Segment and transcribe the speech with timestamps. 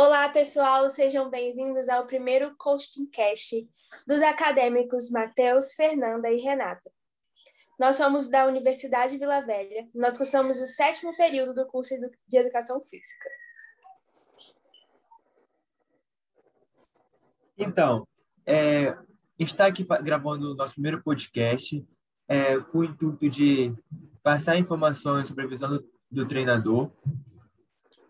[0.00, 3.68] Olá, pessoal, sejam bem-vindos ao primeiro Coaching Cast
[4.06, 6.88] dos acadêmicos Matheus, Fernanda e Renata.
[7.76, 11.94] Nós somos da Universidade Vila Velha, nós cursamos o sétimo período do curso
[12.28, 13.28] de Educação Física.
[17.58, 18.06] Então,
[18.46, 18.96] é,
[19.36, 21.84] está aqui gravando o nosso primeiro podcast
[22.28, 23.74] é, com o intuito de
[24.22, 26.88] passar informações sobre a visão do, do treinador.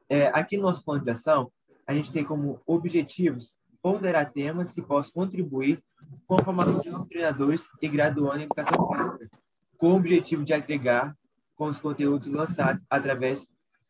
[0.06, 1.50] É, aqui no nosso plano de ação,
[1.88, 5.82] a gente tem como objetivos ponderar temas que possam contribuir
[6.26, 9.30] com a formação de novos treinadores e graduando em educação física,
[9.78, 11.16] com o objetivo de agregar
[11.56, 13.46] com os conteúdos lançados através,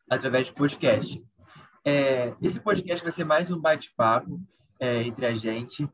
[0.09, 1.21] através de podcast.
[1.83, 4.39] É, esse podcast vai ser mais um bate-papo
[4.79, 5.89] é, entre a gente.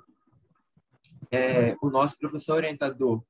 [1.31, 3.23] É, o nosso professor orientador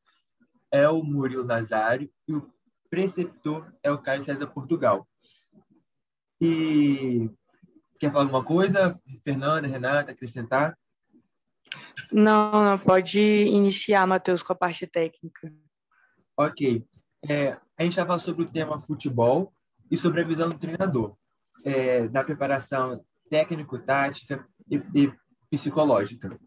[0.70, 2.51] é o Murilo Nazário e o
[2.89, 5.07] preceptor é o Caio César Portugal.
[6.41, 7.29] E
[7.99, 10.77] quer falar alguma coisa, Fernanda, Renata, acrescentar?
[12.12, 15.52] Não, não, pode iniciar, Matheus, com a parte técnica.
[16.37, 16.85] Ok.
[17.27, 19.54] É, a gente vai falar sobre o tema futebol
[19.90, 21.15] e sobre a visão do treinador,
[21.63, 25.13] é, da preparação técnico-tática e, e
[25.49, 26.37] psicológica.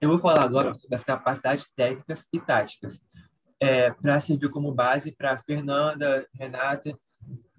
[0.00, 3.02] Eu vou falar agora sobre as capacidades técnicas e táticas,
[3.60, 6.98] é, para servir como base para Fernanda, Renata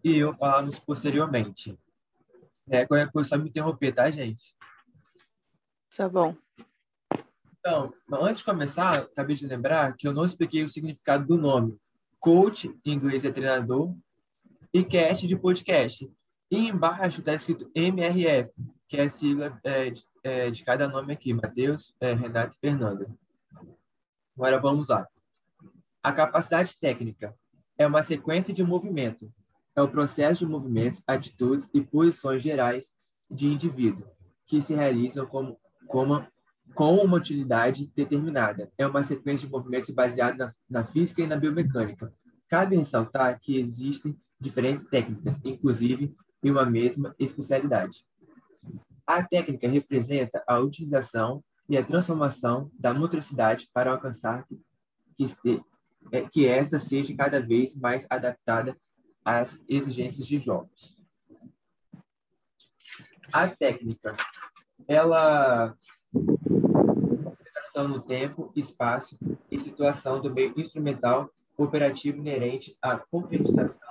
[0.04, 1.78] e eu falarmos posteriormente.
[2.70, 4.56] É, qualquer coisa só me interromper, tá, gente?
[5.96, 6.36] Tá bom.
[7.60, 11.78] Então, antes de começar, acabei de lembrar que eu não expliquei o significado do nome.
[12.20, 13.96] Coach, em inglês é treinador,
[14.74, 16.12] e cast de podcast.
[16.50, 18.52] E embaixo está escrito MRF,
[18.88, 22.60] que é a sigla é, de, é, de, cada nome aqui, Matheus, é, Renato e
[22.60, 23.08] Fernanda.
[24.36, 25.08] Agora vamos lá.
[26.02, 27.36] A capacidade técnica
[27.78, 29.32] é uma sequência de movimento.
[29.76, 32.94] É o processo de movimentos, atitudes e posições gerais
[33.30, 34.06] de indivíduo
[34.46, 36.28] que se realizam como, como,
[36.76, 38.70] com uma utilidade determinada.
[38.78, 42.14] É uma sequência de movimentos baseada na, na física e na biomecânica.
[42.50, 48.04] Cabe ressaltar que existem diferentes técnicas, inclusive em uma mesma especialidade.
[49.08, 54.46] A técnica representa a utilização e a transformação da motricidade para alcançar
[55.16, 55.64] que, este,
[56.12, 58.76] é, que esta seja cada vez mais adaptada
[59.24, 60.96] às exigências de jogos.
[63.32, 64.16] A técnica,
[64.88, 65.76] ela
[67.72, 69.18] interpretação no tempo, espaço
[69.50, 73.90] e situação do meio instrumental operativo inerente à concretização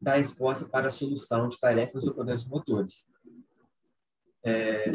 [0.00, 3.06] da resposta para a solução de tarefas ou problemas motores.
[4.44, 4.92] É,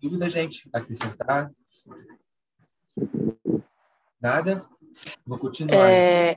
[0.00, 0.68] dúvida, gente?
[0.72, 1.52] Acrescentar?
[4.20, 4.66] Nada?
[5.24, 5.88] Vou continuar.
[5.88, 6.36] É...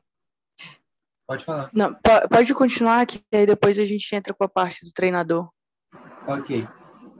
[1.27, 1.69] Pode falar.
[1.73, 1.95] Não,
[2.29, 5.49] pode continuar, que aí depois a gente entra com a parte do treinador.
[6.27, 6.67] Ok.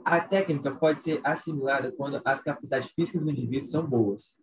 [0.04, 4.36] A técnica pode ser assimilada quando as capacidades físicas do indivíduo são boas.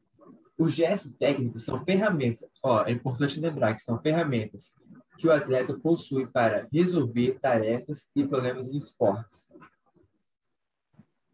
[0.58, 2.50] Os gestos técnicos são ferramentas.
[2.64, 4.74] Ó, é importante lembrar que são ferramentas
[5.18, 9.48] que o atleta possui para resolver tarefas e problemas em esportes.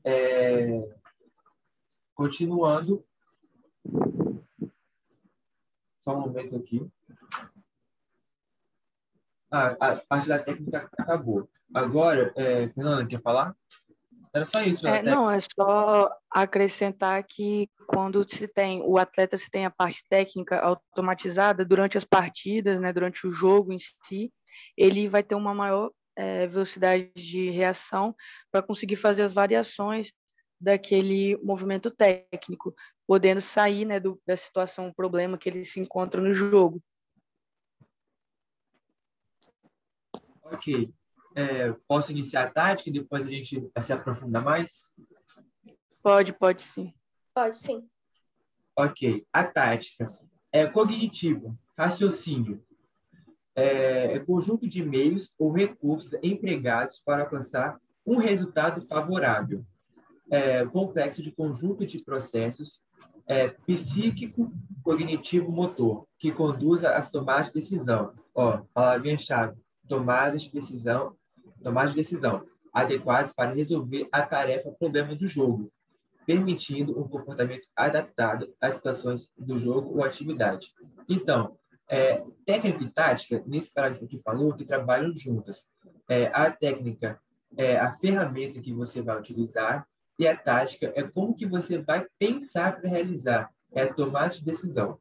[0.04, 0.90] É...
[2.14, 3.06] Continuando,
[6.00, 6.86] só um momento aqui.
[9.52, 11.50] Ah, a parte da técnica acabou.
[11.74, 13.56] Agora, é, Fernanda, quer falar?
[14.34, 14.88] Era só isso.
[14.88, 20.04] É, não, é só acrescentar que quando se tem o atleta se tem a parte
[20.10, 24.32] técnica automatizada durante as partidas, né, durante o jogo em si,
[24.78, 28.16] ele vai ter uma maior é, velocidade de reação
[28.52, 30.12] para conseguir fazer as variações
[30.60, 32.76] daquele movimento técnico,
[33.08, 36.82] podendo sair né, do, da situação, o problema que ele se encontra no jogo.
[40.52, 40.94] Ok.
[41.36, 44.92] É, posso iniciar a tática e depois a gente se aprofunda mais?
[46.02, 46.94] Pode, pode sim.
[47.34, 47.88] Pode sim.
[48.76, 49.26] Ok.
[49.32, 50.12] A tática
[50.52, 52.64] é cognitivo, raciocínio.
[53.56, 59.66] É, é conjunto de meios ou recursos empregados para alcançar um resultado favorável
[60.30, 62.82] é, complexo de conjunto de processos
[63.26, 64.52] é, psíquico,
[64.84, 68.14] cognitivo, motor, que conduza às tomadas de decisão.
[68.34, 69.58] Ó, palavrinha-chave,
[69.88, 71.16] tomadas de decisão,
[71.64, 75.72] tomadas de decisão adequadas para resolver a tarefa problema do jogo,
[76.26, 80.74] permitindo um comportamento adaptado às situações do jogo ou atividade.
[81.10, 81.58] Então,
[81.90, 85.70] é, técnica e tática, nesse parágrafo que falou, que trabalham juntas.
[86.08, 87.20] É, a técnica
[87.56, 89.88] é a ferramenta que você vai utilizar
[90.20, 94.44] e a tática é como que você vai pensar para realizar, é a tomada de
[94.44, 95.00] decisão.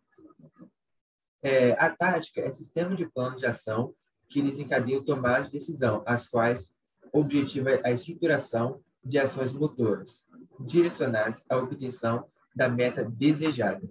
[1.42, 3.94] É, a tática é sistema de plano de ação
[4.28, 6.72] que desencadeia tomada de decisão, as quais
[7.12, 10.26] o objetivo é a estruturação de ações motoras,
[10.60, 13.88] direcionadas à obtenção da meta desejada.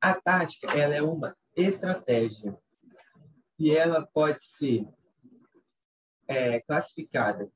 [0.00, 2.56] A tática ela é uma estratégia
[3.58, 4.86] e ela pode ser
[6.26, 7.50] é, classificada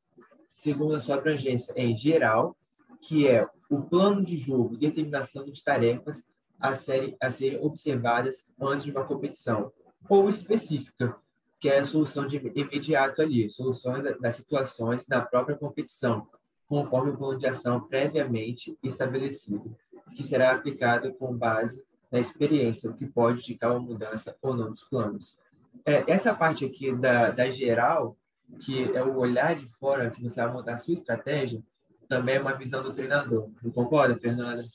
[0.56, 2.56] segundo a sua abrangência em geral,
[3.02, 6.22] que é o plano de jogo determinação de tarefas
[6.58, 9.70] a serem, a serem observadas antes de uma competição,
[10.08, 11.14] ou específica,
[11.58, 16.28] que é a solução de imediato ali, soluções das situações da própria competição,
[16.66, 19.76] conforme o plano de ação previamente estabelecido,
[20.14, 24.70] que será aplicado com base na experiência, o que pode indicar uma mudança ou não
[24.70, 25.36] dos planos.
[25.84, 28.16] É, essa parte aqui da, da geral,
[28.60, 31.62] que é o olhar de fora que você vai montar a sua estratégia,
[32.08, 33.50] também é uma visão do treinador.
[33.62, 34.66] Não concorda, Fernanda?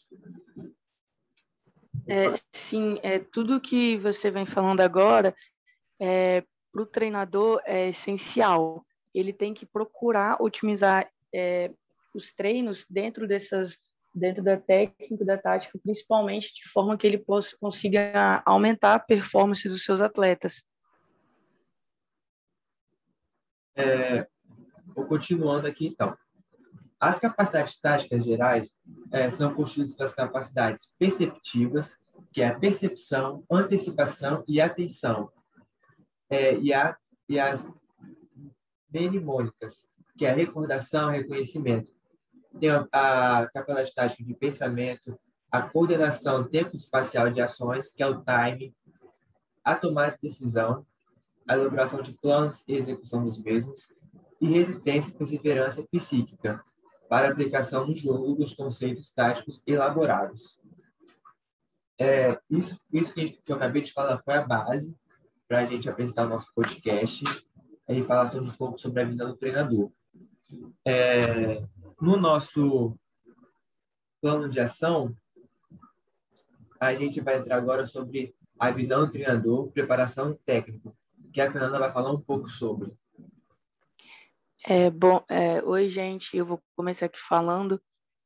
[2.07, 5.35] É, sim, é, tudo que você vem falando agora,
[5.99, 8.85] é, para o treinador, é essencial.
[9.13, 11.71] Ele tem que procurar otimizar é,
[12.13, 13.77] os treinos dentro dessas
[14.13, 19.67] dentro da técnica, da tática, principalmente de forma que ele possa consiga aumentar a performance
[19.69, 20.65] dos seus atletas.
[23.73, 24.27] É,
[24.93, 26.17] vou continuando aqui então.
[26.99, 28.77] As capacidades táticas gerais
[29.11, 31.95] é, são constituídas pelas capacidades perceptivas,
[32.31, 35.31] que é a percepção, antecipação e atenção,
[36.31, 36.97] é, e, a,
[37.27, 37.67] e as
[38.89, 39.85] mnemônicas,
[40.17, 41.91] que é a recordação reconhecimento.
[42.59, 45.19] Tem a, a capacidade tática de pensamento,
[45.51, 48.73] a coordenação tempo-espacial de ações, que é o time,
[49.63, 50.85] a tomada de decisão,
[51.47, 53.93] a elaboração de planos e execução dos mesmos,
[54.39, 56.63] e resistência e perseverança psíquica,
[57.09, 60.57] para aplicação no jogo dos conceitos táticos elaborados.
[61.99, 64.97] É, isso, isso que eu acabei de falar foi a base
[65.51, 67.25] para a gente apresentar o nosso podcast
[67.89, 69.91] e falar sobre, um pouco sobre a visão do treinador.
[70.87, 71.61] É,
[71.99, 72.97] no nosso
[74.21, 75.13] plano de ação,
[76.79, 80.89] a gente vai entrar agora sobre a visão do treinador, preparação técnica,
[81.33, 82.89] que a Fernanda vai falar um pouco sobre.
[84.65, 87.77] É, bom, é, oi, gente, eu vou começar aqui falando.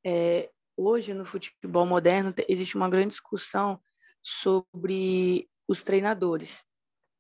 [0.06, 3.82] É, hoje, no futebol moderno, existe uma grande discussão
[4.22, 6.64] sobre os treinadores.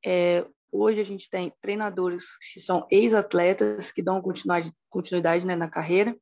[0.05, 5.69] É, hoje, a gente tem treinadores que são ex-atletas, que dão continuidade, continuidade né, na
[5.69, 6.15] carreira,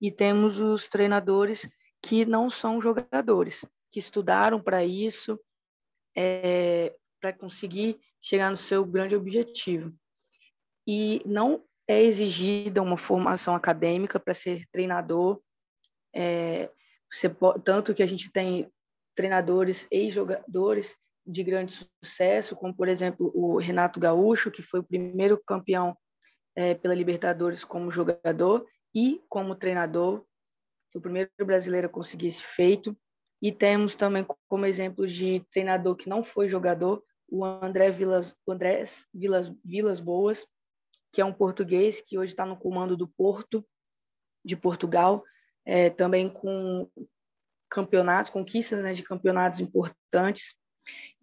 [0.00, 1.66] e temos os treinadores
[2.02, 5.40] que não são jogadores, que estudaram para isso,
[6.14, 9.94] é, para conseguir chegar no seu grande objetivo.
[10.86, 15.40] E não é exigida uma formação acadêmica para ser treinador.
[16.14, 16.70] É,
[17.10, 17.28] você,
[17.64, 18.70] tanto que a gente tem
[19.14, 20.94] treinadores, ex-jogadores
[21.26, 25.96] de grande sucesso, como, por exemplo, o Renato Gaúcho, que foi o primeiro campeão
[26.54, 30.24] é, pela Libertadores como jogador e como treinador,
[30.92, 32.96] foi o primeiro brasileiro a conseguir esse feito.
[33.42, 38.56] E temos também como exemplo de treinador que não foi jogador, o André Vilas, o
[39.12, 40.46] Vilas, Vilas Boas,
[41.12, 43.66] que é um português que hoje está no comando do Porto,
[44.44, 45.24] de Portugal,
[45.64, 46.88] é, também com
[47.68, 50.54] campeonatos, conquistas né, de campeonatos importantes.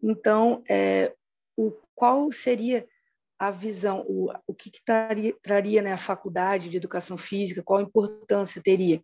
[0.02, 1.14] Então, é,
[1.56, 2.88] o, qual seria
[3.40, 7.82] a visão, o, o que, que traria, traria né, a faculdade de educação física, qual
[7.82, 9.04] importância teria?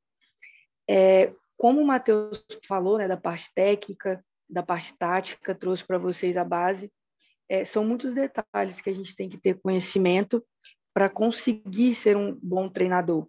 [0.90, 6.38] É, como o Matheus falou, né, da parte técnica, da parte tática, trouxe para vocês
[6.38, 6.92] a base,
[7.50, 10.44] é, são muitos detalhes que a gente tem que ter conhecimento
[10.94, 13.28] para conseguir ser um bom treinador.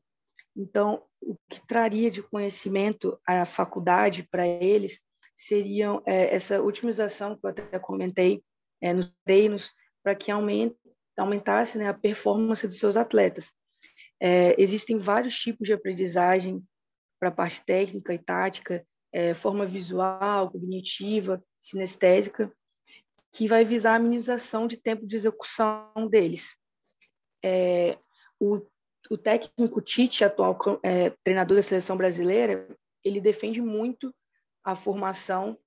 [0.57, 5.01] Então, o que traria de conhecimento à faculdade para eles
[5.41, 8.43] seria é, essa otimização que eu até comentei
[8.81, 10.77] é, nos treinos, para que aumente,
[11.17, 13.51] aumentasse né, a performance dos seus atletas.
[14.21, 16.63] É, existem vários tipos de aprendizagem
[17.19, 22.53] para a parte técnica e tática, é, forma visual, cognitiva, sinestésica,
[23.33, 26.55] que vai visar a minimização de tempo de execução deles.
[27.43, 27.99] É,
[28.39, 28.61] o,
[29.11, 32.69] o, técnico Tite, atual é, treinador da seleção brasileira,
[33.03, 34.15] ele defende muito
[34.65, 35.59] a formação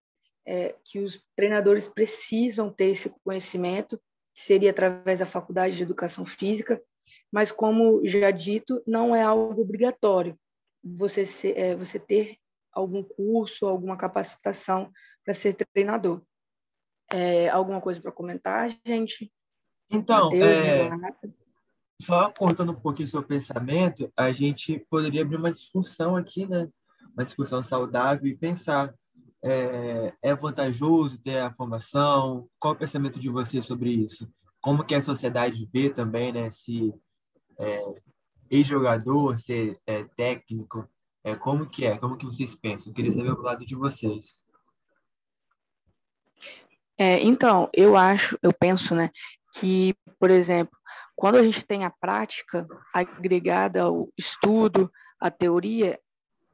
[0.45, 3.97] é, que os treinadores precisam ter esse conhecimento,
[4.33, 6.81] que seria através da faculdade de educação física,
[7.31, 10.38] mas como já dito, não é algo obrigatório
[10.83, 12.38] você, ser, é, você ter
[12.71, 14.91] algum curso, alguma capacitação
[15.23, 16.21] para ser treinador.
[17.12, 19.31] É, alguma coisa para comentar, gente?
[19.89, 20.89] Então, Mateus, é,
[22.01, 26.67] só cortando um pouquinho seu pensamento, a gente poderia abrir uma discussão aqui, né?
[27.13, 28.93] Uma discussão saudável e pensar
[29.43, 32.48] é, é vantajoso ter a formação?
[32.60, 34.27] Qual o pensamento de você sobre isso?
[34.62, 36.50] Como que a sociedade vê também, né?
[36.50, 36.93] Se
[37.60, 37.84] é,
[38.50, 40.88] ex-jogador, ser é, técnico?
[41.24, 41.98] É, como que é?
[41.98, 42.91] Como que vocês pensam?
[42.91, 44.43] Eu queria saber o lado de vocês.
[46.98, 49.10] É, então, eu acho, eu penso, né,
[49.55, 50.77] que, por exemplo,
[51.15, 56.00] quando a gente tem a prática agregada ao estudo, à teoria,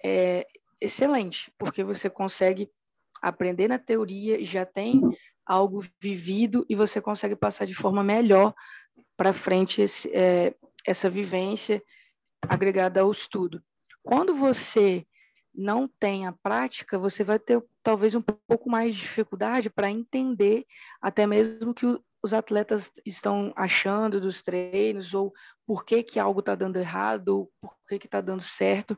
[0.04, 0.48] é
[0.80, 2.70] excelente, porque você consegue
[3.22, 5.02] aprender na teoria, já tem
[5.46, 8.54] algo vivido e você consegue passar de forma melhor
[9.18, 11.84] para frente esse, é, essa vivência
[12.42, 13.62] agregada ao estudo.
[14.02, 15.06] Quando você
[15.54, 20.66] não tem a prática, você vai ter talvez um pouco mais de dificuldade para entender
[21.02, 21.86] até mesmo que
[22.24, 25.34] os atletas estão achando dos treinos ou
[25.66, 28.98] por que que algo está dando errado ou por que que está dando certo.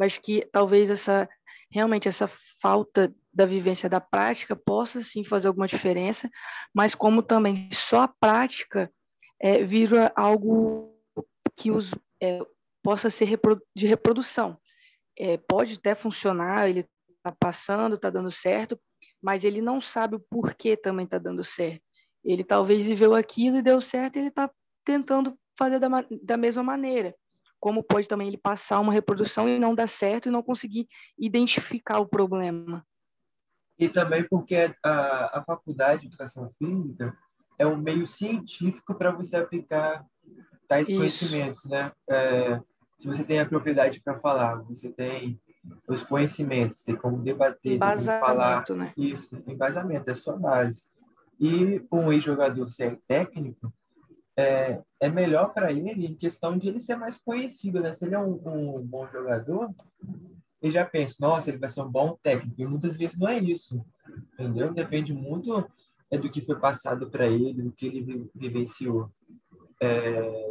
[0.00, 1.28] Acho que talvez essa
[1.70, 2.28] realmente essa
[2.60, 6.28] falta da vivência da prática possa sim fazer alguma diferença,
[6.74, 8.92] mas como também só a prática
[9.40, 10.96] é, vira algo
[11.56, 12.40] que os é,
[12.82, 13.38] possa ser
[13.74, 14.58] de reprodução.
[15.16, 18.80] É, pode até funcionar, ele está passando, está dando certo,
[19.22, 21.82] mas ele não sabe o porquê também está dando certo.
[22.24, 24.50] Ele talvez viveu aquilo e deu certo, ele está
[24.84, 25.88] tentando fazer da,
[26.22, 27.14] da mesma maneira.
[27.60, 30.88] Como pode também ele passar uma reprodução e não dar certo e não conseguir
[31.18, 32.84] identificar o problema.
[33.78, 37.16] E também porque a, a faculdade de educação física
[37.58, 40.04] é um meio científico para você aplicar
[40.66, 40.96] tais Isso.
[40.96, 41.92] conhecimentos, né?
[42.08, 42.60] É,
[42.98, 45.40] se você tem a propriedade para falar, você tem
[45.88, 48.64] os conhecimentos, tem como debater, tem como falar.
[48.70, 48.92] Né?
[48.96, 50.84] Isso, embasamento, é a sua base.
[51.38, 53.72] E um ex-jogador ser técnico,
[54.40, 57.92] é, é melhor para ele em questão de ele ser mais conhecido, né?
[57.92, 59.70] Se ele é um, um, bom jogador,
[60.62, 62.60] ele já pensa, nossa, ele vai ser um bom técnico.
[62.60, 63.84] E muitas vezes não é isso,
[64.34, 64.72] entendeu?
[64.72, 65.68] Depende muito
[66.10, 69.10] é, do que foi passado para ele, do que ele vivenciou.
[69.80, 70.50] É,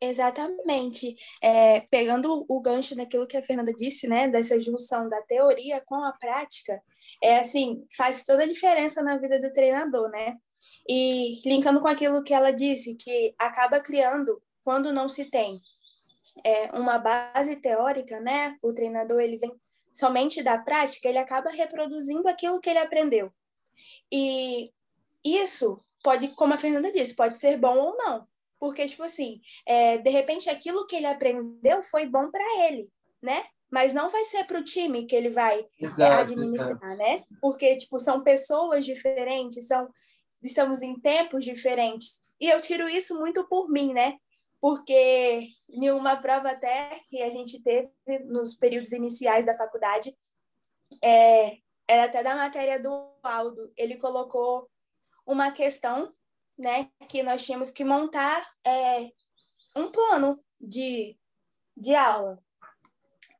[0.00, 1.16] Exatamente.
[1.42, 5.96] É, pegando o gancho daquilo que a Fernanda disse, né, dessa junção da teoria com
[5.96, 6.82] a prática,
[7.22, 10.36] é assim, faz toda a diferença na vida do treinador, né?
[10.88, 15.60] E linkando com aquilo que ela disse, que acaba criando quando não se tem
[16.44, 18.56] é, uma base teórica, né?
[18.62, 19.52] O treinador ele vem
[19.92, 23.32] somente da prática, ele acaba reproduzindo aquilo que ele aprendeu.
[24.10, 24.70] E
[25.24, 28.26] isso pode, como a Fernanda disse, pode ser bom ou não.
[28.58, 32.90] Porque, tipo assim, é, de repente aquilo que ele aprendeu foi bom para ele,
[33.22, 33.44] né?
[33.70, 36.96] Mas não vai ser para o time que ele vai é, exato, administrar, exato.
[36.96, 37.24] né?
[37.40, 39.88] Porque, tipo, são pessoas diferentes, são
[40.44, 42.20] estamos em tempos diferentes.
[42.40, 44.18] E eu tiro isso muito por mim, né?
[44.60, 47.90] Porque em uma prova até que a gente teve
[48.26, 50.16] nos períodos iniciais da faculdade,
[51.02, 51.58] é,
[51.88, 54.70] era até da matéria do Aldo, ele colocou
[55.26, 56.10] uma questão
[56.56, 59.10] né, que nós tínhamos que montar é,
[59.76, 61.18] um plano de,
[61.76, 62.38] de aula.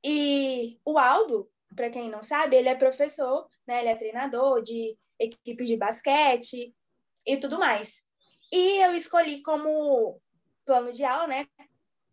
[0.02, 4.96] E o Aldo, para quem não sabe, ele é professor, né, ele é treinador de
[5.18, 6.74] equipe de basquete
[7.26, 8.02] e tudo mais.
[8.52, 10.20] E eu escolhi como
[10.64, 11.46] plano de aula, né,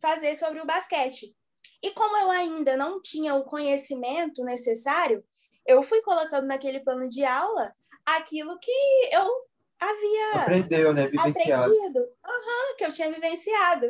[0.01, 1.35] fazer sobre o basquete.
[1.83, 5.23] E como eu ainda não tinha o conhecimento necessário,
[5.65, 7.71] eu fui colocando naquele plano de aula
[8.05, 8.71] aquilo que
[9.11, 9.27] eu
[9.79, 11.63] havia aprendeu, né, vivenciado.
[11.63, 13.87] aprendido, uhum, que eu tinha vivenciado.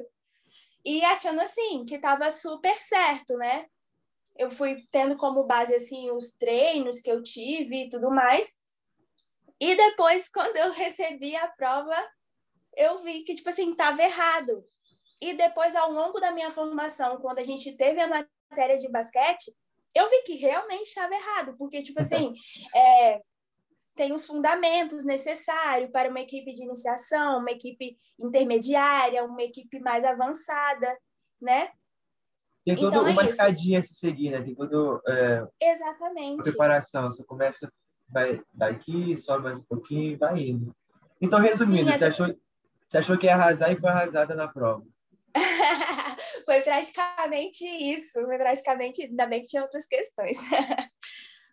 [0.83, 3.67] E achando assim que estava super certo, né?
[4.37, 8.57] Eu fui tendo como base assim os treinos que eu tive e tudo mais.
[9.61, 11.95] E depois quando eu recebi a prova,
[12.75, 14.65] eu vi que tipo assim, estava errado.
[15.21, 19.55] E depois ao longo da minha formação, quando a gente teve a matéria de basquete,
[19.95, 22.33] eu vi que realmente estava errado, porque tipo assim,
[22.75, 23.21] é,
[23.95, 30.03] tem os fundamentos necessários para uma equipe de iniciação, uma equipe intermediária, uma equipe mais
[30.03, 30.97] avançada,
[31.39, 31.69] né?
[32.65, 34.41] Tem toda então, uma é escadinha a se seguir, né?
[34.41, 36.43] Tem toda é, Exatamente.
[36.43, 37.11] preparação.
[37.11, 37.71] Você começa
[38.11, 40.75] vai daqui, sobe mais um pouquinho e vai indo.
[41.19, 42.35] Então, resumindo, Sim, você, achou,
[42.87, 44.83] você achou que ia arrasar e foi arrasada na prova.
[46.45, 48.13] foi praticamente isso.
[48.13, 50.37] Foi praticamente, ainda bem que tinha outras questões.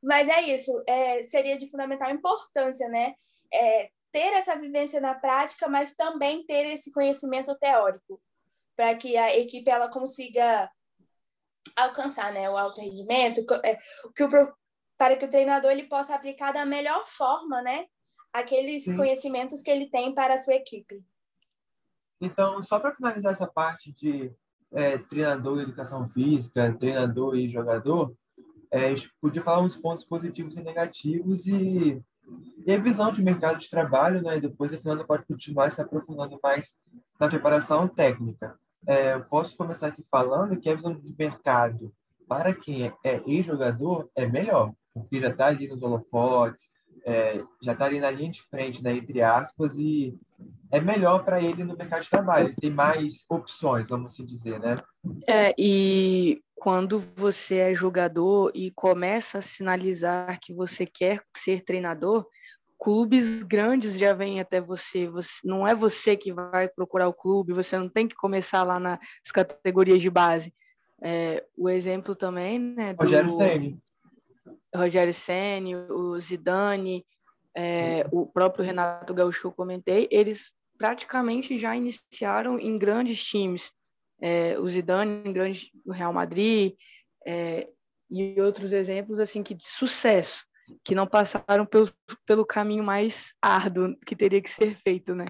[0.02, 3.14] Mas é isso, é, seria de fundamental importância, né?
[3.52, 8.20] É, ter essa vivência na prática, mas também ter esse conhecimento teórico,
[8.76, 10.70] para que a equipe ela consiga
[11.76, 13.76] alcançar né, o alto rendimento, é,
[14.14, 14.28] que o,
[14.98, 17.86] para que o treinador ele possa aplicar da melhor forma né,
[18.32, 18.96] aqueles Sim.
[18.96, 21.02] conhecimentos que ele tem para a sua equipe.
[22.20, 24.32] Então, só para finalizar essa parte de
[24.72, 28.12] é, treinador e educação física, treinador e jogador,
[28.72, 32.02] é, a gente podia falar uns pontos positivos e negativos e,
[32.66, 34.36] e a visão de mercado de trabalho, né?
[34.36, 36.76] E depois a Fernanda pode continuar se aprofundando mais
[37.20, 38.58] na preparação técnica.
[38.86, 41.94] é, eu posso começar aqui falando que a visão de mercado
[42.28, 46.68] para quem é, é ex-jogador é melhor, porque já está ali nos holofotes,
[47.04, 50.18] é, já está ali na linha de frente, né, entre aspas, e
[50.70, 54.60] é melhor para ele no mercado de trabalho, ele tem mais opções, vamos assim dizer,
[54.60, 54.74] né?
[55.26, 62.26] É, e quando você é jogador e começa a sinalizar que você quer ser treinador,
[62.78, 65.08] clubes grandes já vêm até você.
[65.08, 65.30] você.
[65.44, 68.98] Não é você que vai procurar o clube, você não tem que começar lá nas
[69.32, 70.52] categorias de base.
[71.00, 72.92] É, o exemplo também, né?
[72.92, 73.78] Do Rogério Ceni.
[74.74, 77.04] Rogério Ceni, o Zidane,
[77.54, 83.72] é, o próprio Renato Gaúcho que eu comentei, eles praticamente já iniciaram em grandes times.
[84.20, 86.74] É, o Zidane em grande o Real Madrid
[87.26, 87.68] é,
[88.10, 90.44] e outros exemplos assim que de sucesso
[90.84, 91.88] que não passaram pelo,
[92.26, 95.24] pelo caminho mais árduo que teria que ser feito, né?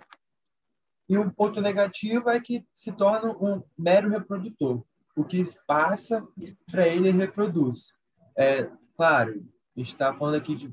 [1.08, 4.84] E um ponto negativo é que se torna um mero reprodutor.
[5.16, 6.26] O que passa
[6.70, 7.92] para ele, ele reproduz.
[8.36, 10.68] É, claro, está falando aqui de,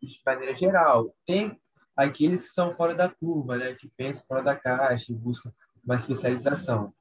[0.00, 1.12] de maneira geral.
[1.26, 1.60] Tem
[1.96, 5.52] aqueles que são fora da curva, né, que pensam fora da caixa e buscam
[5.84, 6.94] uma especialização.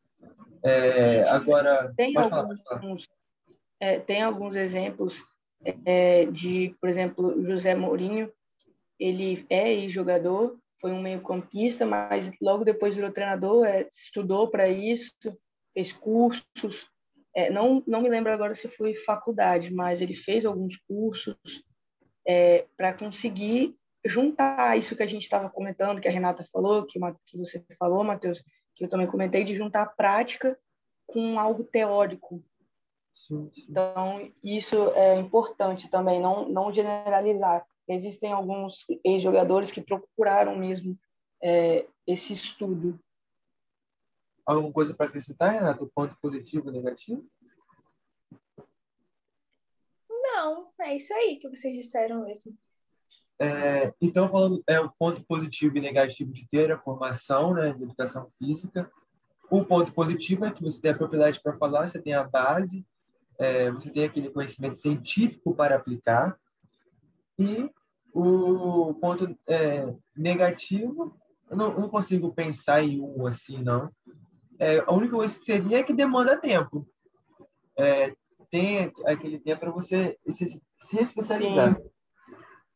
[0.63, 2.55] É, agora, tem alguns, falar,
[3.79, 5.23] é, tem alguns exemplos
[5.85, 8.31] é, de, por exemplo, José Mourinho,
[8.99, 15.13] ele é jogador, foi um meio-campista, mas logo depois virou treinador, é, estudou para isso,
[15.73, 16.89] fez cursos.
[17.35, 21.37] É, não, não me lembro agora se foi faculdade, mas ele fez alguns cursos
[22.27, 26.99] é, para conseguir juntar isso que a gente estava comentando, que a Renata falou, que,
[27.25, 28.43] que você falou, Matheus,
[28.75, 30.57] que eu também comentei, de juntar a prática
[31.05, 32.43] com algo teórico.
[33.13, 33.65] Sim, sim.
[33.69, 37.65] Então, isso é importante também, não, não generalizar.
[37.87, 40.97] Existem alguns ex-jogadores que procuraram mesmo
[41.41, 42.99] é, esse estudo.
[44.47, 45.91] Alguma coisa para acrescentar, Renato?
[45.93, 47.25] Ponto positivo negativo?
[50.09, 52.57] Não, é isso aí que vocês disseram mesmo.
[53.37, 57.83] É, então, falando é o ponto positivo e negativo de ter a formação né, de
[57.83, 58.89] educação física.
[59.51, 62.85] O ponto positivo é que você tem a propriedade para falar, você tem a base,
[63.37, 66.39] é, você tem aquele conhecimento científico para aplicar.
[67.37, 67.69] E
[68.13, 71.15] o ponto é, negativo,
[71.49, 73.91] eu não, não, consigo pensar em um assim, não.
[74.59, 76.87] É, a única coisa que seria é que demanda tempo.
[77.77, 78.13] É,
[78.49, 81.75] tem aquele tempo para você se, se especializar.
[81.75, 81.89] Sim.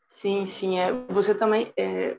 [0.08, 0.80] Sim, sim.
[0.80, 2.18] É, você também, é,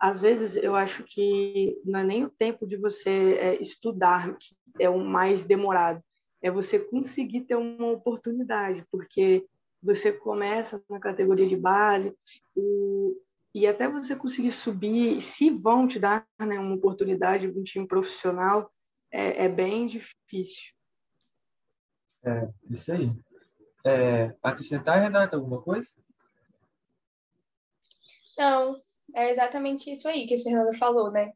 [0.00, 4.56] às vezes, eu acho que não é nem o tempo de você é, estudar que
[4.80, 6.02] é o mais demorado,
[6.42, 9.46] é você conseguir ter uma oportunidade, porque
[9.82, 12.16] você começa na categoria de base
[12.56, 13.14] o,
[13.54, 17.86] e até você conseguir subir, se vão te dar né, uma oportunidade de um time
[17.86, 18.70] profissional,
[19.14, 20.72] é, é bem difícil.
[22.24, 23.12] É, isso aí.
[23.86, 25.88] É, acrescentar, Renata, alguma coisa?
[28.36, 28.74] Não,
[29.14, 31.32] é exatamente isso aí que a Fernanda falou, né?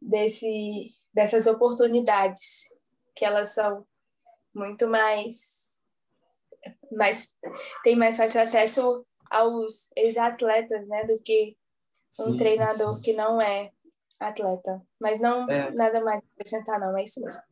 [0.00, 2.68] Desse, dessas oportunidades,
[3.14, 3.86] que elas são
[4.54, 5.78] muito mais,
[6.90, 7.36] mais
[7.82, 11.04] tem mais fácil acesso aos ex-atletas, né?
[11.04, 11.54] Do que
[12.20, 13.02] um sim, treinador sim.
[13.02, 13.72] que não é
[14.28, 14.82] atleta.
[15.00, 15.70] Mas não, é.
[15.70, 17.42] nada mais a acrescentar, não, é isso mesmo.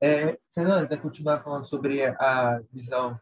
[0.00, 3.20] É, Fernanda, continuar falando sobre a visão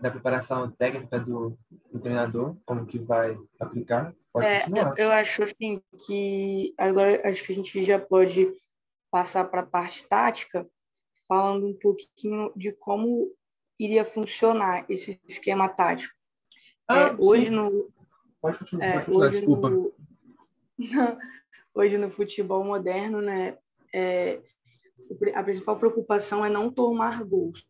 [0.00, 1.56] da preparação técnica do,
[1.92, 4.14] do treinador, como que vai aplicar?
[4.32, 4.94] Pode é, continuar.
[4.98, 8.52] Eu, eu acho assim que agora acho que a gente já pode
[9.10, 10.66] passar para a parte tática,
[11.28, 13.30] falando um pouquinho de como
[13.78, 16.12] iria funcionar esse esquema tático.
[16.88, 17.92] Ah, é, hoje no
[18.40, 19.70] pode continuar, é, pode continuar hoje desculpa.
[19.70, 19.94] No,
[21.74, 23.58] hoje no futebol moderno, né,
[23.92, 24.40] é,
[25.34, 27.64] a principal preocupação é não tomar gols,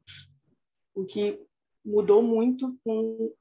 [0.94, 1.40] o que
[1.84, 3.32] mudou muito com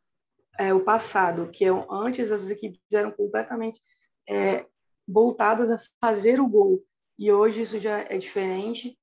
[0.59, 3.81] é, o passado, que é, antes as equipes eram completamente
[4.29, 4.65] é,
[5.07, 6.83] voltadas a fazer o gol,
[7.17, 8.97] e hoje isso já é diferente,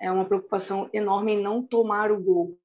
[0.00, 2.58] é uma preocupação enorme em não tomar o gol,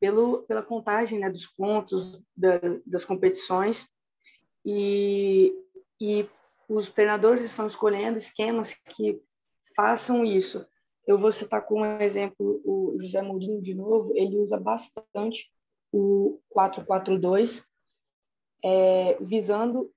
[0.00, 3.88] pelo, pela contagem né, dos pontos da, das competições,
[4.64, 5.52] e,
[6.00, 6.28] e
[6.68, 9.20] os treinadores estão escolhendo esquemas que
[9.74, 10.66] façam isso.
[11.06, 15.50] Eu vou citar como exemplo o José Mourinho de novo, ele usa bastante
[15.90, 17.64] o 442,
[18.62, 19.90] é, visando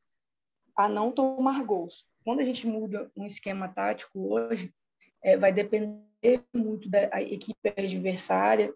[0.76, 2.06] a não tomar gols.
[2.24, 4.74] Quando a gente muda um esquema tático hoje,
[5.22, 8.74] é, vai depender muito da equipe adversária.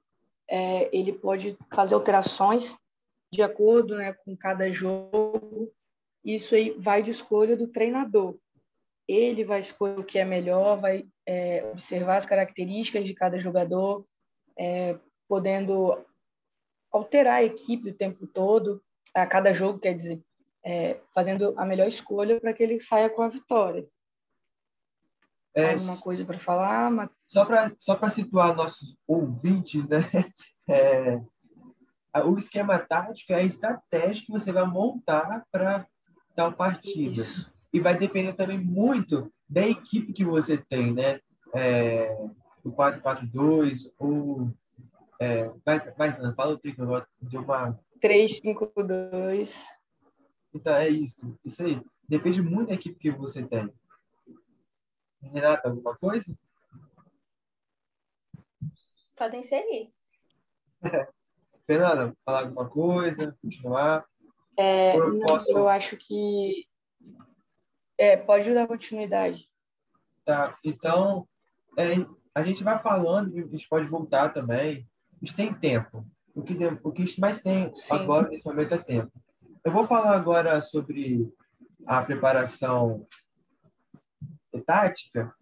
[0.49, 2.77] É, ele pode fazer alterações
[3.31, 5.71] de acordo né, com cada jogo.
[6.25, 8.35] Isso aí vai de escolha do treinador.
[9.07, 14.03] ele vai escolher o que é melhor, vai é, observar as características de cada jogador,
[14.57, 16.03] é, podendo
[16.91, 18.83] alterar a equipe o tempo todo,
[19.13, 20.23] a cada jogo, quer dizer,
[20.63, 23.87] é, fazendo a melhor escolha para que ele saia com a vitória.
[25.53, 26.89] É, Alguma coisa para falar?
[26.89, 27.09] Mas...
[27.27, 29.99] Só para só situar nossos ouvintes, né?
[30.67, 31.21] É,
[32.25, 35.87] o esquema tático é a estratégia que você vai montar para
[36.35, 37.21] tal partida.
[37.21, 37.51] Isso.
[37.73, 41.19] E vai depender também muito da equipe que você tem, né?
[41.53, 42.15] É,
[42.63, 44.51] o 4-4-2 ou...
[45.19, 46.83] É, vai, vai, fala o trico,
[47.21, 47.79] de uma...
[48.01, 49.55] 3-5-2.
[50.53, 51.37] Então, é isso.
[51.43, 51.81] Isso aí.
[52.07, 53.71] Depende muito da equipe que você tem.
[55.21, 56.37] Renata, alguma coisa?
[59.17, 59.87] Podem seguir.
[61.65, 63.35] Fernanda, falar alguma coisa?
[63.41, 64.05] Continuar?
[64.57, 65.51] É, eu, não, posso...
[65.51, 66.65] eu acho que
[67.97, 69.49] é, pode dar continuidade.
[70.23, 71.27] Tá, então
[71.77, 74.87] é, a gente vai falando, a gente pode voltar também.
[75.13, 76.05] A gente tem tempo.
[76.33, 77.93] O que, o que a gente mais tem Sim.
[77.93, 79.11] agora, nesse momento, é tempo.
[79.63, 81.31] Eu vou falar agora sobre
[81.85, 83.07] a preparação
[84.65, 85.33] tática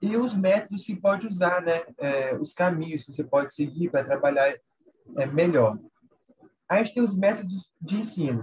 [0.00, 1.82] e os métodos que pode usar, né?
[1.98, 4.54] É, os caminhos que você pode seguir para trabalhar
[5.16, 5.78] é, melhor.
[6.68, 8.42] A gente tem os métodos de ensino,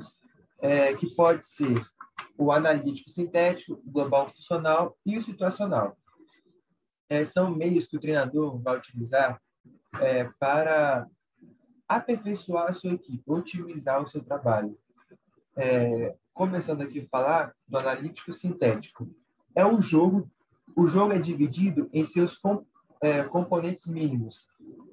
[0.62, 1.74] é, que pode ser
[2.38, 5.98] o analítico sintético, o global funcional e o situacional.
[7.10, 9.42] É, são meios que o treinador vai utilizar
[10.00, 11.08] é, para
[11.88, 14.78] aperfeiçoar a sua equipe, otimizar o seu trabalho.
[15.56, 19.14] É, começando aqui a falar do analítico sintético.
[19.54, 20.32] É um jogo,
[20.76, 22.40] o jogo é dividido em seus
[23.02, 24.48] é, componentes mínimos,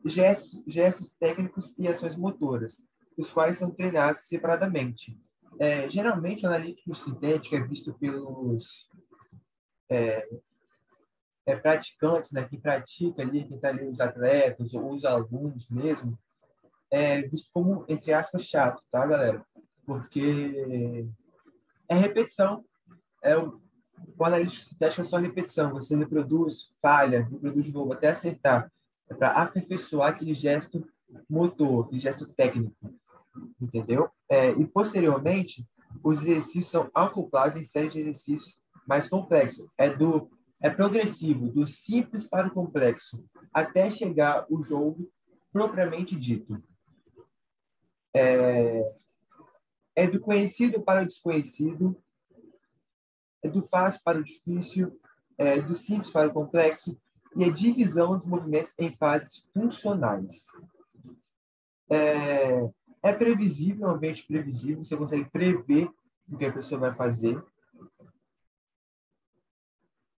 [0.05, 2.83] gestos, gestos técnicos e ações motoras,
[3.19, 5.19] os quais são treinados separadamente.
[5.59, 8.89] É, geralmente, o analítico sintético é visto pelos
[9.91, 10.29] é,
[11.45, 16.17] é, praticantes, né, que pratica ali, que está ali os atletas ou os alunos mesmo,
[16.91, 19.45] é visto como, entre aspas, chato, tá, galera?
[19.85, 21.07] Porque
[21.89, 22.65] é repetição.
[23.23, 23.61] É o,
[24.17, 25.73] o analítico sintético é só repetição.
[25.73, 28.71] Você reproduz, falha, reproduz de novo até acertar.
[29.11, 30.87] É para aperfeiçoar aquele gesto
[31.29, 32.77] motor, aquele gesto técnico.
[33.61, 34.11] Entendeu?
[34.29, 35.67] É, e, posteriormente,
[36.03, 39.67] os exercícios são acoplados em série de exercícios mais complexos.
[39.77, 45.09] É do é progressivo, do simples para o complexo, até chegar o jogo
[45.53, 46.61] propriamente dito.
[48.15, 48.93] É,
[49.95, 51.97] é do conhecido para o desconhecido,
[53.43, 55.01] é do fácil para o difícil,
[55.37, 57.01] é do simples para o complexo,
[57.37, 60.47] e a divisão dos movimentos em fases funcionais.
[61.89, 62.69] É,
[63.03, 65.91] é previsível, é um ambiente previsível, você consegue prever
[66.29, 67.43] o que a pessoa vai fazer.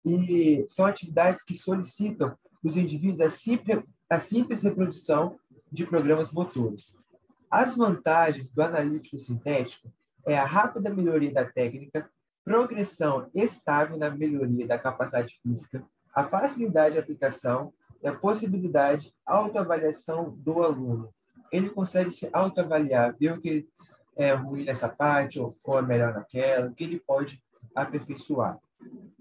[0.04, 5.38] E são atividades que solicitam dos indivíduos a simples, a simples reprodução
[5.70, 6.96] de programas motores.
[7.50, 9.92] As vantagens do analítico sintético
[10.26, 12.10] é a rápida melhoria da técnica,
[12.44, 19.14] progressão estável na melhoria da capacidade física, a facilidade de aplicação e a possibilidade de
[19.26, 21.12] autoavaliação do aluno.
[21.52, 23.68] Ele consegue se autoavaliar, ver o que
[24.16, 27.42] é ruim nessa parte ou, ou é melhor naquela, o que ele pode
[27.74, 28.58] aperfeiçoar.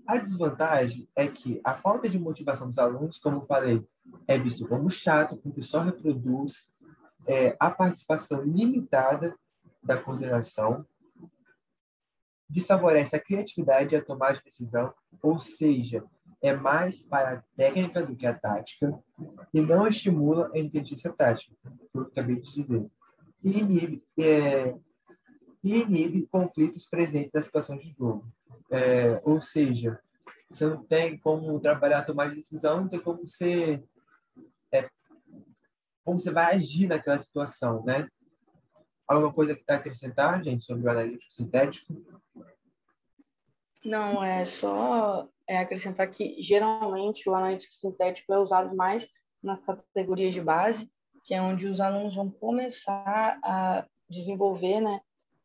[0.07, 3.85] A desvantagem é que a falta de motivação dos alunos, como falei,
[4.27, 6.69] é visto como chato, porque só reproduz
[7.27, 9.35] é, a participação limitada
[9.83, 10.85] da coordenação,
[12.49, 16.03] desfavorece a criatividade e a tomada de decisão, ou seja,
[16.41, 18.97] é mais para a técnica do que a tática
[19.53, 21.55] e não estimula a inteligência tática,
[21.91, 22.85] foi o que acabei de dizer.
[23.43, 24.75] E inibe, é,
[25.63, 28.25] e inibe conflitos presentes nas situações de jogo.
[28.71, 29.99] É, ou seja,
[30.49, 33.83] você não tem como trabalhar, tomar decisão, não tem como você
[34.71, 34.89] é,
[36.03, 38.07] como você vai agir naquela situação, né?
[39.07, 41.93] Alguma coisa que está a acrescentar, gente, sobre o analítico sintético?
[43.83, 49.07] Não, é só é acrescentar que geralmente o analítico sintético é usado mais
[49.41, 50.89] nas categorias de base,
[51.23, 54.99] que é onde os alunos vão começar a desenvolver né,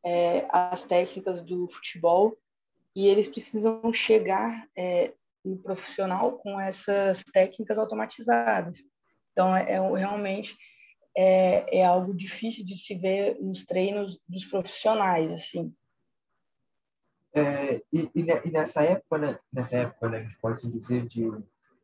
[0.05, 2.37] é, as técnicas do futebol
[2.95, 5.13] e eles precisam chegar é,
[5.45, 8.79] no profissional com essas técnicas automatizadas.
[9.33, 10.57] Então, é, é realmente
[11.17, 15.73] é, é, algo difícil de se ver nos treinos dos profissionais, assim.
[17.35, 21.29] É, e, e, nessa época, né, nessa época, né, a gente pode dizer de,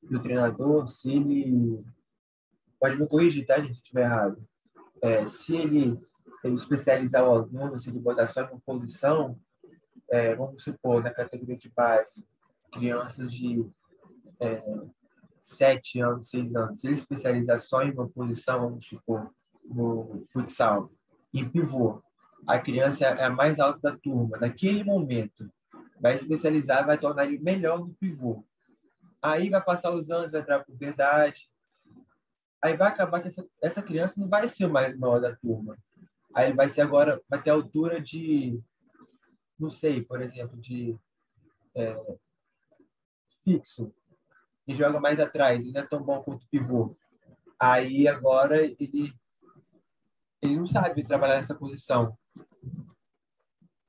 [0.03, 1.85] do treinador, se ele
[2.79, 4.41] pode me corrigir, tá, gente, se estiver errado.
[5.03, 6.01] É, se ele,
[6.45, 9.39] ele especializar o aluno, se ele botar só em uma posição,
[10.09, 12.25] é, vamos supor, na categoria de base,
[12.73, 13.67] crianças de
[14.39, 14.63] é,
[15.41, 19.31] 7 anos, 6 anos, se ele especializar só em uma posição, vamos supor,
[19.65, 20.91] no futsal,
[21.35, 22.03] em pivô,
[22.47, 25.51] a criança é a mais alta da turma, naquele momento,
[26.01, 28.45] vai especializar, vai tornar ele melhor no pivô.
[29.23, 31.51] Aí vai passar os anos, vai entrar a puberdade,
[32.63, 35.77] aí vai acabar que essa, essa criança não vai ser o mais maior da turma.
[36.35, 38.61] Aí ele vai ser agora, vai ter altura de,
[39.59, 40.97] não sei, por exemplo, de
[41.75, 41.97] é,
[43.45, 43.93] fixo,
[44.67, 46.95] e joga mais atrás, ele não é tão bom quanto pivô.
[47.59, 49.13] Aí agora ele
[50.43, 52.17] ele não sabe trabalhar nessa posição.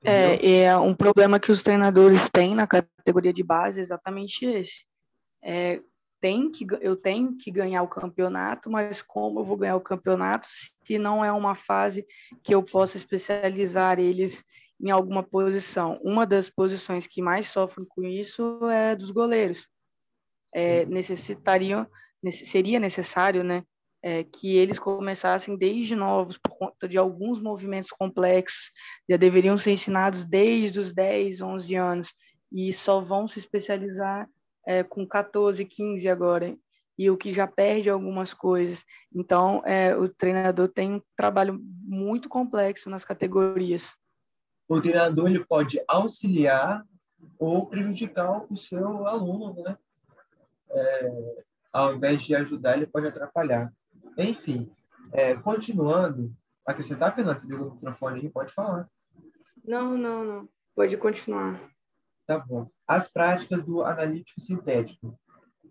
[0.03, 4.83] É, é um problema que os treinadores têm na categoria de base é exatamente esse.
[5.43, 5.79] É,
[6.19, 10.47] tem que, eu tenho que ganhar o campeonato, mas como eu vou ganhar o campeonato
[10.85, 12.05] se não é uma fase
[12.43, 14.45] que eu possa especializar eles
[14.79, 15.99] em alguma posição?
[16.03, 19.67] Uma das posições que mais sofrem com isso é dos goleiros.
[20.53, 21.87] É, necessitariam,
[22.29, 23.63] seria necessário, né,
[24.03, 28.71] é, que eles começassem desde novos, por conta de alguns movimentos complexos,
[29.09, 32.13] já deveriam ser ensinados desde os 10, 11 anos,
[32.51, 34.27] e só vão se especializar
[34.65, 36.55] é, com 14, 15 agora,
[36.97, 38.83] e o que já perde algumas coisas.
[39.13, 43.95] Então, é, o treinador tem um trabalho muito complexo nas categorias.
[44.67, 46.83] O treinador ele pode auxiliar
[47.39, 49.77] ou prejudicar o seu aluno, né?
[50.69, 51.11] É,
[51.73, 53.71] ao invés de ajudar, ele pode atrapalhar.
[54.17, 54.71] Enfim,
[55.11, 56.33] é, continuando,
[56.65, 58.89] acrescentar, Fernando, você ligou o microfone aí, pode falar.
[59.63, 60.49] Não, não, não.
[60.75, 61.59] Pode continuar.
[62.25, 62.69] Tá bom.
[62.87, 65.19] As práticas do analítico sintético.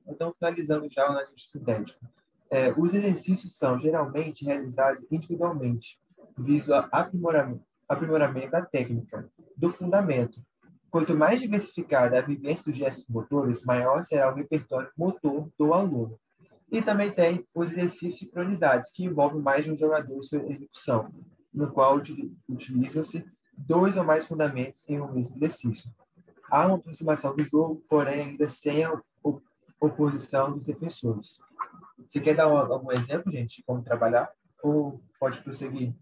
[0.07, 2.01] Então, finalizando já o analítico sintético.
[2.51, 5.99] É, os exercícios são geralmente realizados individualmente,
[6.37, 10.41] visto aprimoramento, aprimoramento da técnica, do fundamento.
[10.91, 16.19] Quanto mais diversificada a vivência dos gestos motores, maior será o repertório motor do aluno.
[16.71, 21.13] E também tem os exercícios sincronizados, que envolvem mais de um jogador sua execução,
[21.53, 22.01] no qual
[22.49, 23.25] utilizam-se
[23.57, 25.91] dois ou mais fundamentos em um mesmo exercício.
[26.49, 29.01] Há uma aproximação do jogo, porém ainda sem a
[29.81, 31.39] oposição dos defensores.
[32.07, 34.31] Você quer dar algum exemplo, gente, de como trabalhar?
[34.63, 35.95] Ou pode prosseguir?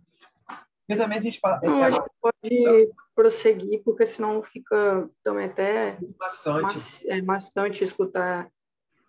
[0.46, 1.60] Porque também a gente fala...
[1.62, 8.50] Não, é, acho que pode prosseguir, porque senão fica também até bastante, é, bastante escutar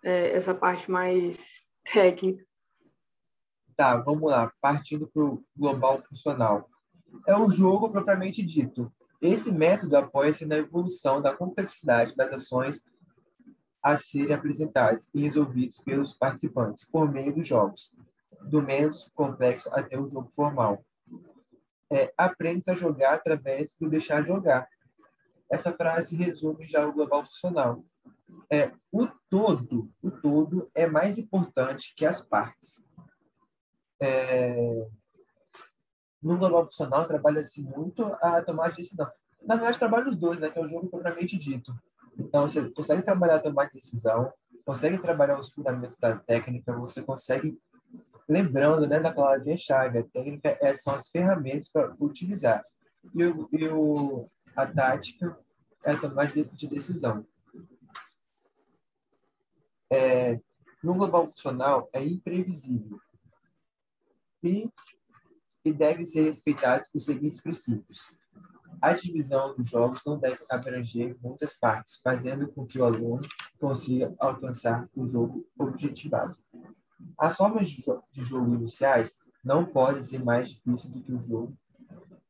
[0.02, 1.38] é, essa parte mais
[1.92, 2.44] técnica.
[3.76, 4.52] Tá, vamos lá.
[4.60, 6.68] Partindo para o global funcional.
[7.26, 8.92] É o jogo propriamente dito.
[9.20, 12.84] Esse método apoia-se na evolução da complexidade das ações
[13.82, 17.90] a serem apresentadas e resolvidas pelos participantes por meio dos jogos,
[18.42, 20.84] do menos complexo até o jogo formal.
[21.90, 24.68] É, aprende a jogar através do deixar jogar.
[25.50, 27.84] Essa frase resume já o global funcional,
[28.50, 32.82] é, o todo, o todo é mais importante que as partes.
[34.00, 34.88] É,
[36.22, 39.08] no global funcional, trabalha-se muito a tomar de decisão.
[39.42, 41.72] Na verdade, trabalha os dois, né, que é o jogo propriamente dito.
[42.18, 44.32] Então, você consegue trabalhar a tomar de decisão,
[44.64, 47.58] consegue trabalhar os fundamentos da técnica, você consegue,
[48.28, 52.64] lembrando né, da palavra-chave, a técnica é, são as ferramentas para utilizar.
[53.14, 55.38] E, o, e o, a tática
[55.84, 57.24] é a tomada de, de decisão
[59.90, 60.40] é,
[60.82, 63.00] no global funcional é imprevisível
[64.42, 64.70] e,
[65.64, 68.16] e deve ser respeitados os seguintes princípios.
[68.80, 73.20] A divisão dos jogos não deve abranger muitas partes, fazendo com que o aluno
[73.58, 76.34] consiga alcançar o jogo objetivado.
[77.18, 81.22] As formas de, jo de jogo iniciais não podem ser mais difíceis do que o
[81.22, 81.58] jogo,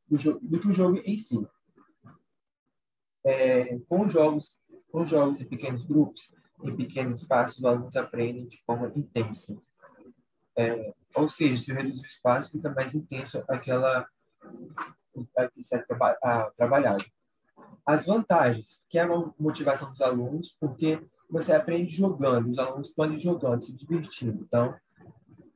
[0.09, 1.47] do, jo do que o jogo em si.
[3.23, 4.59] É, com jogos
[4.91, 6.31] com jogos em pequenos grupos,
[6.63, 9.55] em pequenos espaços, os alunos aprendem de forma intensa.
[10.55, 14.07] É, ou seja, se reduzir o espaço, fica mais intenso aquela
[15.53, 15.85] que ser
[16.57, 17.03] trabalhado.
[17.85, 19.07] As vantagens, que é a
[19.39, 24.43] motivação dos alunos, porque você aprende jogando, os alunos estão jogando, se divertindo.
[24.43, 24.75] Então,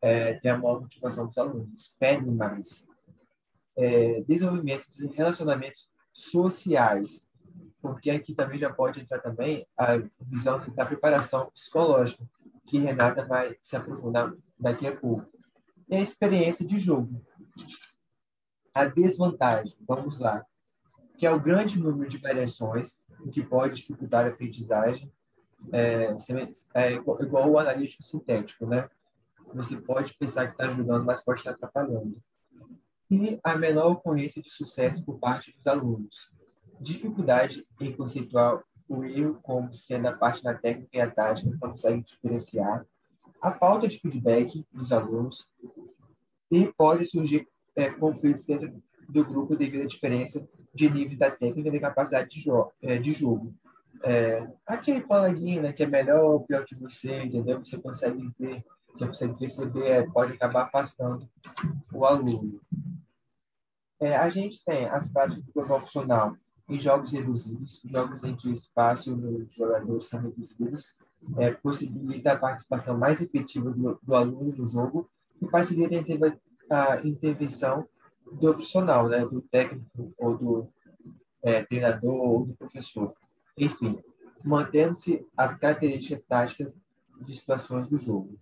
[0.01, 2.87] é, tem a maior motivação dos alunos, pedem mais.
[3.77, 7.27] É, desenvolvimento de relacionamentos sociais,
[7.85, 12.27] porque aqui também já pode entrar também a visão da preparação psicológica,
[12.65, 15.29] que Renata vai se aprofundar daqui a pouco.
[15.87, 17.21] E a experiência de jogo.
[18.73, 20.43] A desvantagem, vamos lá,
[21.15, 25.13] que é o grande número de variações, o que pode dificultar a aprendizagem,
[25.71, 26.15] é,
[26.73, 28.89] é igual o analítico sintético, né?
[29.53, 32.17] Você pode pensar que está ajudando, mas pode estar atrapalhando.
[33.11, 36.33] E a menor ocorrência de sucesso por parte dos alunos
[36.79, 41.71] dificuldade em conceituar o erro como sendo a parte da técnica e a tática, não
[41.71, 42.85] consegue diferenciar,
[43.41, 45.49] a falta de feedback dos alunos
[46.51, 51.69] e pode surgir é, conflitos dentro do grupo devido à diferença de níveis da técnica
[51.69, 53.53] e da capacidade de, jo é, de jogo.
[54.03, 57.59] É, aquele coleguinha né, que é melhor ou pior que você, entendeu?
[57.59, 61.29] Você consegue ver, você consegue perceber, é, pode acabar afastando
[61.93, 62.61] o aluno.
[63.99, 66.35] É, a gente tem as práticas do profissional
[66.67, 70.93] em jogos reduzidos, jogos em que o espaço e o número de jogadores são reduzidos,
[71.37, 75.09] é, possibilita a participação mais efetiva do, do aluno no jogo
[75.41, 75.95] e facilita
[76.69, 77.87] a intervenção
[78.25, 80.69] do profissional, né, do técnico ou do
[81.43, 83.13] é, treinador ou do professor.
[83.57, 83.99] Enfim,
[84.43, 86.73] mantendo-se as características táticas
[87.21, 88.37] de situações do jogo.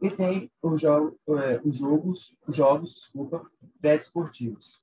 [0.00, 3.44] E tem os, jo é, os jogos, os jogos desculpa,
[3.80, 4.82] pré-desportivos,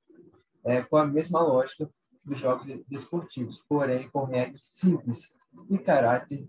[0.64, 1.88] é, com a mesma lógica
[2.24, 5.28] dos jogos desportivos, porém com regras simples
[5.68, 6.48] e caráter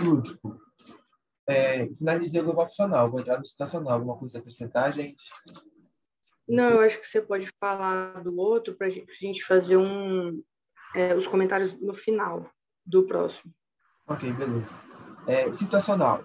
[0.00, 0.60] lúdico.
[1.46, 3.94] É, finalizei o global funcional, vou entrar no situacional.
[3.94, 5.22] Alguma coisa a acrescentar, gente?
[6.48, 10.42] Não, eu acho que você pode falar do outro para a gente fazer um,
[10.94, 12.50] é, os comentários no final
[12.84, 13.52] do próximo.
[14.06, 14.74] Ok, beleza.
[15.26, 16.24] É, situacional.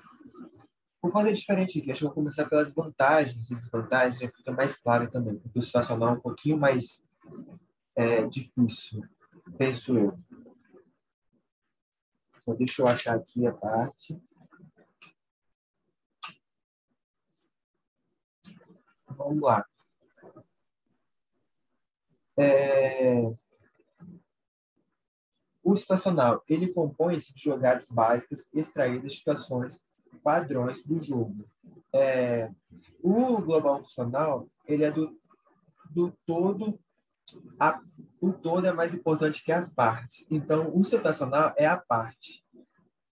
[1.02, 1.92] Vou fazer diferente aqui.
[1.92, 5.62] Acho que vou começar pelas vantagens e desvantagens, já fica mais claro também, porque o
[5.62, 7.02] situacional é um pouquinho mais
[7.98, 9.04] é, difícil,
[9.58, 10.20] penso eu.
[12.42, 14.22] Então, deixa eu achar aqui a parte.
[19.10, 19.66] Vamos lá.
[22.38, 23.34] É...
[25.64, 29.82] O situacional, ele compõe-se de jogadas básicas extraídas de situações
[30.24, 31.50] padrões do jogo.
[31.92, 32.52] É...
[33.02, 35.20] O global funcional, ele é do,
[35.90, 36.80] do todo
[37.60, 37.80] a,
[38.22, 40.26] o todo é mais importante que as partes.
[40.30, 42.44] Então, o situacional é a parte.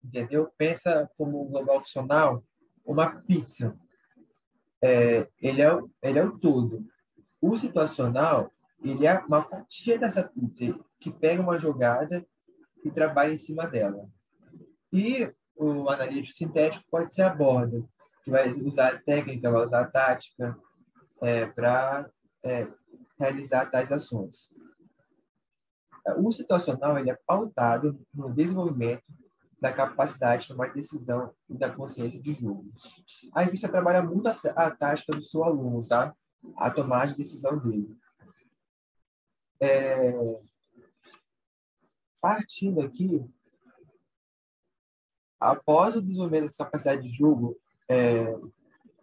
[0.03, 0.51] Entendeu?
[0.57, 2.43] Pensa como global funcional
[2.85, 3.77] uma pizza.
[4.83, 6.87] É, ele, é, ele é o todo.
[7.41, 8.51] O situacional,
[8.83, 12.27] ele é uma fatia dessa pizza que pega uma jogada
[12.85, 14.09] e trabalha em cima dela.
[14.93, 17.85] E o analítico sintético pode ser a borda,
[18.25, 20.59] que vai usar técnica, vai usar tática
[21.23, 22.11] é, para
[22.43, 22.67] é,
[23.21, 24.53] realizar tais ações.
[26.17, 29.05] O situacional ele é pautado no desenvolvimento
[29.61, 32.73] da capacidade de tomar decisão e da consciência de jogo.
[33.35, 36.15] A revista trabalha muito a, a tática do seu aluno, tá?
[36.57, 37.95] A tomar de decisão dele.
[39.61, 40.41] É...
[42.23, 43.23] Partindo aqui,
[45.39, 48.39] após o desenvolvimento das capacidades de jogo, é,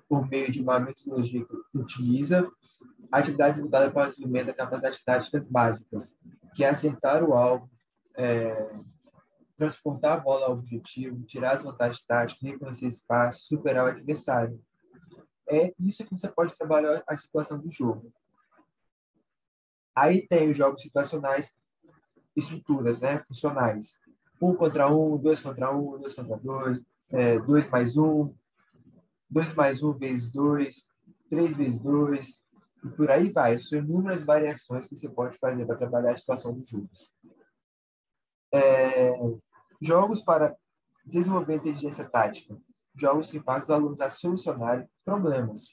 [0.08, 2.50] por meio de uma metodologia que utiliza
[3.12, 6.16] voltadas para o desenvolvimento das capacidades táticas básicas,
[6.54, 7.70] que é acertar o alvo,
[8.16, 8.70] é,
[9.58, 14.62] transportar a bola ao objetivo, tirar as vantagens táticas, reconhecer espaço, superar o adversário.
[15.50, 18.12] É isso que você pode trabalhar a situação do jogo.
[19.96, 21.52] Aí tem os jogos situacionais,
[22.36, 23.94] estruturas, né, funcionais.
[24.40, 28.32] Um contra um, dois contra um, dois contra dois, é, dois mais um,
[29.28, 30.92] dois mais um vezes dois,
[31.30, 32.44] três vezes dois,
[32.88, 33.60] e por aí vai.
[33.60, 36.90] São inúmeras variações que você pode fazer para trabalhar a situação do jogo.
[38.54, 39.12] É,
[39.82, 40.56] jogos para
[41.06, 42.58] desenvolver inteligência tática.
[42.96, 45.66] Jogos que fazem os alunos a solucionarem problemas.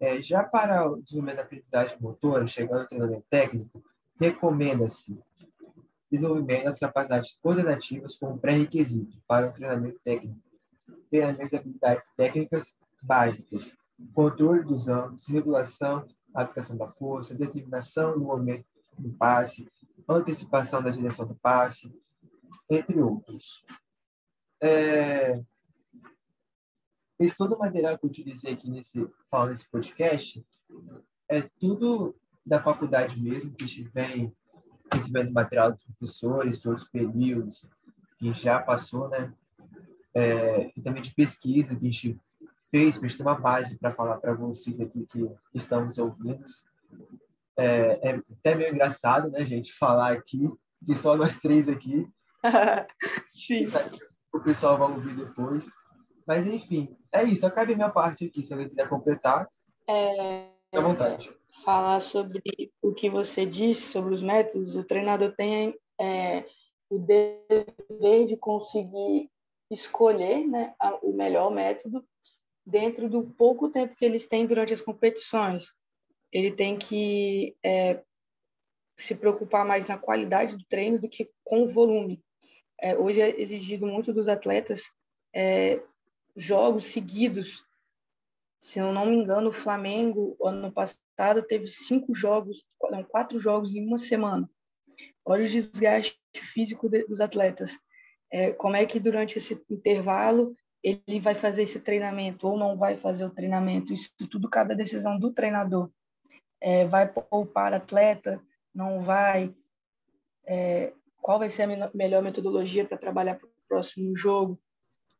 [0.00, 3.82] É, já para o desenvolvimento da aprendizagem motora, chegando ao treinamento técnico,
[4.20, 5.18] recomenda-se
[6.10, 10.38] desenvolvimento das capacidades coordenativas como pré-requisito para o treinamento técnico.
[11.08, 13.74] Treinamento de habilidades técnicas básicas,
[14.14, 18.64] controle dos ângulos, regulação, aplicação da força, determinação do momento
[18.98, 19.68] do passe,
[20.08, 21.94] antecipação da direção do passe,
[22.70, 23.64] entre outros.
[24.60, 25.42] É,
[27.18, 29.08] esse todo o material que eu utilizei aqui nesse,
[29.48, 30.44] nesse podcast
[31.28, 34.34] é tudo da faculdade mesmo, que vem
[34.92, 37.66] recebendo material dos professores, de outros períodos,
[38.18, 39.32] que já passou, né?
[40.14, 42.20] É, e também de pesquisa que a gente
[42.72, 46.42] fez, para ter uma base para falar para vocês aqui que estão nos ouvindo.
[47.56, 50.50] É, é, até meio engraçado, né, gente, falar aqui,
[50.84, 52.08] que só nós três aqui.
[53.28, 53.66] Sim.
[54.32, 55.68] O pessoal vai ouvir depois.
[56.26, 57.46] Mas, enfim, é isso.
[57.46, 58.42] Acabe minha parte aqui.
[58.42, 59.46] Se alguém quiser completar,
[59.86, 61.30] é, à vontade.
[61.62, 62.42] Falar sobre
[62.80, 66.46] o que você disse sobre os métodos, o treinador tem é,
[66.88, 69.30] o dever de conseguir
[69.70, 72.04] escolher né, o melhor método
[72.64, 75.72] dentro do pouco tempo que eles têm durante as competições.
[76.32, 78.02] Ele tem que é,
[78.96, 82.22] se preocupar mais na qualidade do treino do que com o volume.
[82.80, 84.82] É, hoje é exigido muito dos atletas
[85.34, 85.82] é,
[86.36, 87.64] jogos seguidos.
[88.60, 93.74] Se eu não me engano, o Flamengo, ano passado, teve cinco jogos, não, quatro jogos
[93.74, 94.48] em uma semana.
[95.24, 96.18] Olha o desgaste
[96.52, 97.76] físico de, dos atletas.
[98.30, 102.96] É, como é que durante esse intervalo ele vai fazer esse treinamento ou não vai
[102.96, 103.92] fazer o treinamento?
[103.92, 105.90] Isso tudo cabe à decisão do treinador.
[106.60, 108.42] É, vai poupar atleta?
[108.74, 109.54] Não vai?
[110.44, 114.58] É, qual vai ser a melhor metodologia para trabalhar para o próximo jogo?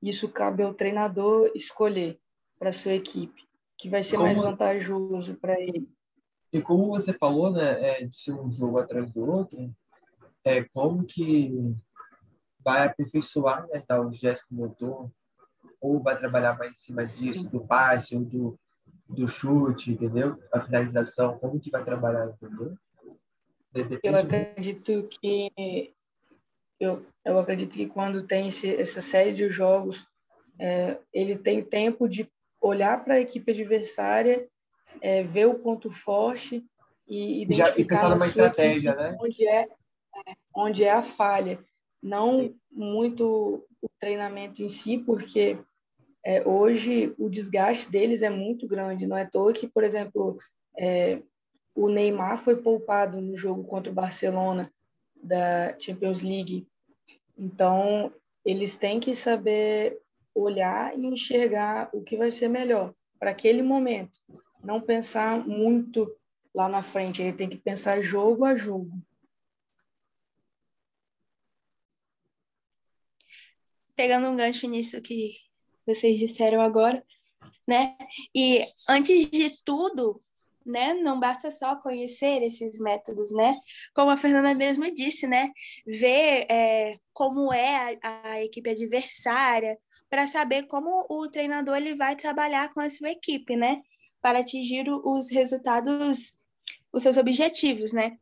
[0.03, 2.19] Isso cabe ao treinador escolher
[2.59, 3.43] para sua equipe,
[3.79, 4.27] que vai ser como...
[4.27, 5.89] mais vantajoso para ele.
[6.53, 9.73] E como você falou, né, é, de ser um jogo atrás do outro,
[10.45, 11.75] é como que
[12.65, 15.11] vai aperfeiçoar né, tal gesto motor,
[15.83, 18.59] ou vai trabalhar mais em cima disso, do passe ou do,
[19.09, 20.41] do chute, entendeu?
[20.53, 22.74] A finalização, como que vai trabalhar, entendeu?
[23.72, 25.93] Depende eu acredito que
[26.78, 30.07] eu, eu acredito que quando tem esse, essa série de jogos,
[30.59, 32.30] é, ele tem tempo de
[32.61, 34.47] olhar para a equipe adversária,
[35.01, 36.64] é, ver o ponto forte
[37.09, 39.16] e identificar Já, e numa estratégia, né?
[39.20, 39.68] Onde é,
[40.55, 41.59] onde é a falha.
[42.01, 45.59] Não muito o treinamento em si, porque
[46.25, 49.07] é, hoje o desgaste deles é muito grande.
[49.07, 50.39] Não é à toa que, por exemplo,
[50.79, 51.20] é,
[51.75, 54.73] o Neymar foi poupado no jogo contra o Barcelona
[55.23, 56.66] da Champions League.
[57.37, 58.12] Então,
[58.45, 60.01] eles têm que saber
[60.35, 64.18] olhar e enxergar o que vai ser melhor para aquele momento.
[64.62, 66.14] Não pensar muito
[66.55, 68.93] lá na frente, ele tem que pensar jogo a jogo.
[73.97, 75.31] Pegando um gancho nisso que
[75.87, 77.05] vocês disseram agora,
[77.66, 77.97] né?
[78.35, 80.16] E antes de tudo,
[80.64, 80.95] né?
[80.95, 83.55] Não basta só conhecer esses métodos, né?
[83.95, 85.51] Como a Fernanda mesmo disse, né?
[85.87, 89.78] Ver é, como é a, a equipe adversária
[90.09, 93.83] para saber como o treinador ele vai trabalhar com a sua equipe, né?
[94.20, 96.39] Para atingir os resultados,
[96.93, 98.18] os seus objetivos, né?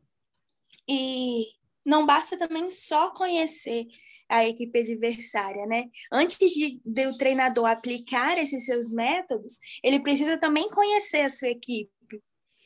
[0.89, 1.47] E
[1.91, 3.85] não basta também só conhecer
[4.29, 5.87] a equipe adversária, né?
[6.13, 11.49] Antes de, de, o treinador aplicar esses seus métodos, ele precisa também conhecer a sua
[11.49, 11.91] equipe.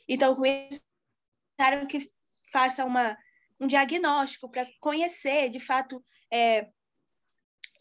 [0.07, 0.79] Então, com isso,
[1.89, 1.99] que
[2.51, 3.17] faça uma,
[3.59, 6.69] um diagnóstico para conhecer, de fato, é,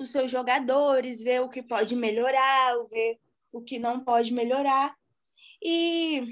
[0.01, 3.21] os seus jogadores, ver o que pode melhorar, ver
[3.53, 4.97] o que não pode melhorar.
[5.63, 6.23] E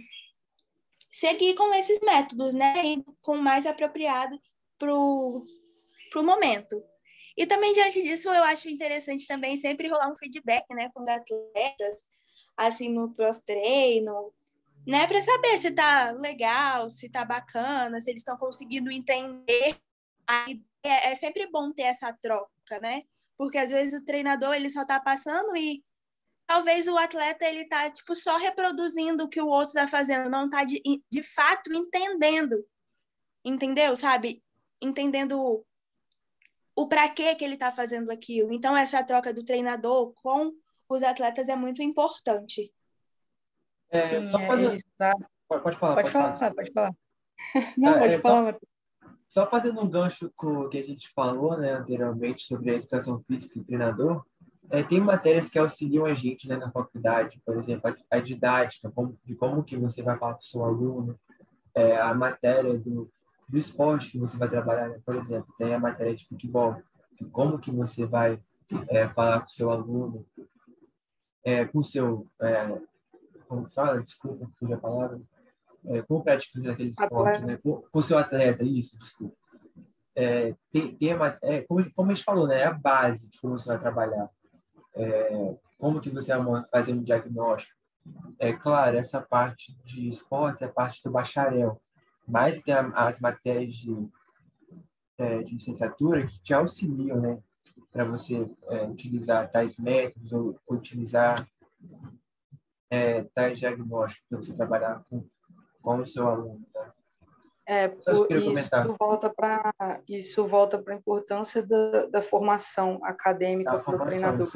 [1.10, 2.82] seguir com esses métodos, né?
[2.82, 4.40] E com o mais apropriado
[4.82, 6.82] para o momento.
[7.36, 11.08] E também, diante disso, eu acho interessante também sempre rolar um feedback né, com os
[11.08, 12.04] atletas,
[12.56, 14.32] assim, no pós-treino,
[14.86, 15.06] né?
[15.06, 19.76] Para saber se tá legal, se tá bacana, se eles estão conseguindo entender.
[20.84, 23.02] É, é sempre bom ter essa troca, né?
[23.38, 25.82] Porque às vezes o treinador ele só tá passando e
[26.46, 30.50] talvez o atleta ele tá tipo só reproduzindo o que o outro tá fazendo, não
[30.50, 32.56] tá de, de fato entendendo.
[33.44, 33.96] Entendeu?
[33.96, 34.42] Sabe?
[34.82, 35.64] Entendendo
[36.74, 38.52] o para que que ele tá fazendo aquilo.
[38.52, 40.52] Então essa troca do treinador com
[40.88, 42.72] os atletas é muito importante.
[43.90, 44.78] É, só fazer...
[44.96, 45.14] tá...
[45.48, 45.94] pode, pode, falar.
[45.94, 46.92] Pode, pode falar, falar, pode falar.
[47.76, 48.58] Não, é, pode é, falar, só,
[49.28, 53.22] só fazendo um gancho com o que a gente falou né, anteriormente sobre a educação
[53.26, 54.24] física e treinador,
[54.70, 58.90] é, tem matérias que auxiliam a gente né, na faculdade, por exemplo, a, a didática,
[58.90, 61.20] como, de como que você vai falar com o seu aluno,
[61.74, 63.10] é, a matéria do,
[63.52, 64.98] do esporte que você vai trabalhar, né?
[65.04, 66.82] por exemplo, tem a matéria de futebol,
[67.20, 68.42] de como que você vai
[68.88, 70.26] é, falar com o seu aluno,
[71.44, 72.80] é, com o seu é,
[73.46, 75.20] como fala, desculpa, fugiu a palavra,
[75.84, 77.58] é, como praticante daquele esporte, né?
[77.58, 79.36] Com, o seu atleta, isso, desculpa.
[80.16, 82.60] É, tem, tem uma, é, como, como a gente falou, né?
[82.60, 84.30] É a base de como você vai trabalhar.
[84.94, 87.76] É, como que você vai fazer um diagnóstico.
[88.38, 91.80] É claro, essa parte de esportes é parte do bacharel,
[92.26, 94.08] mas tem as matérias de,
[95.18, 97.38] é, de licenciatura que te auxiliam, né?
[97.90, 101.46] Para você é, utilizar tais métodos ou utilizar
[102.90, 105.24] é, tais diagnósticos para você trabalhar com,
[105.82, 106.66] com o seu aluno.
[106.74, 106.92] Né?
[107.64, 109.72] É, por, isso volta para
[110.08, 114.48] isso volta para a importância da, da formação acadêmica para o treinador.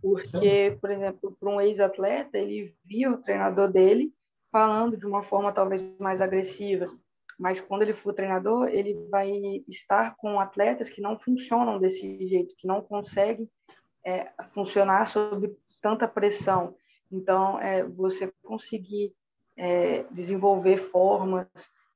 [0.00, 4.14] Porque, por exemplo, para um ex-atleta, ele via o treinador dele
[4.50, 6.90] falando de uma forma talvez mais agressiva,
[7.38, 9.30] mas quando ele for treinador, ele vai
[9.68, 13.48] estar com atletas que não funcionam desse jeito, que não conseguem
[14.04, 16.76] é, funcionar sob tanta pressão.
[17.10, 19.12] Então, é, você conseguir
[19.56, 21.48] é, desenvolver formas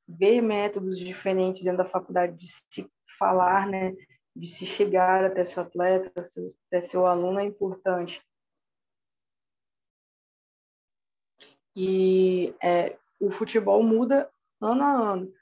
[0.07, 3.95] ver métodos diferentes dentro da faculdade de se falar, né,
[4.35, 6.13] de se chegar até seu atleta,
[6.69, 8.23] até seu aluno é importante.
[11.77, 15.35] E é, o futebol muda ano a ano.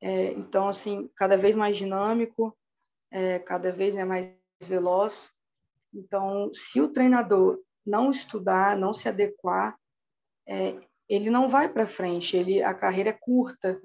[0.00, 2.56] É, então, assim, cada vez mais dinâmico,
[3.10, 5.30] é, cada vez é mais veloz.
[5.92, 9.78] Então, se o treinador não estudar, não se adequar,
[10.46, 10.78] é,
[11.08, 12.36] ele não vai para frente.
[12.36, 13.80] Ele, a carreira é curta.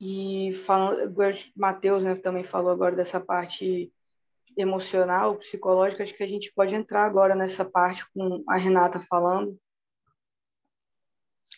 [0.00, 1.12] E falando,
[1.56, 3.92] Matheus né, também falou agora dessa parte
[4.58, 9.58] emocional, psicológica, acho que a gente pode entrar agora nessa parte com a Renata falando.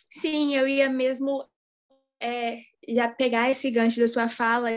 [0.09, 1.49] Sim, eu ia mesmo
[2.21, 4.69] é, já pegar esse gancho da sua fala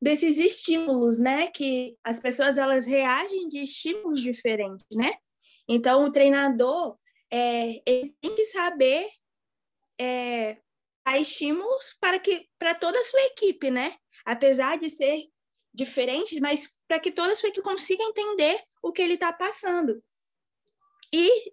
[0.00, 1.48] desses estímulos, né?
[1.48, 5.10] Que as pessoas elas reagem de estímulos diferentes, né?
[5.68, 6.96] Então o treinador
[7.30, 9.08] é, ele tem que saber
[10.00, 10.58] é,
[11.04, 13.96] dar estímulos para que para toda a sua equipe, né?
[14.24, 15.18] Apesar de ser
[15.74, 20.02] diferente, mas para que toda a consiga entender o que ele está passando.
[21.12, 21.52] E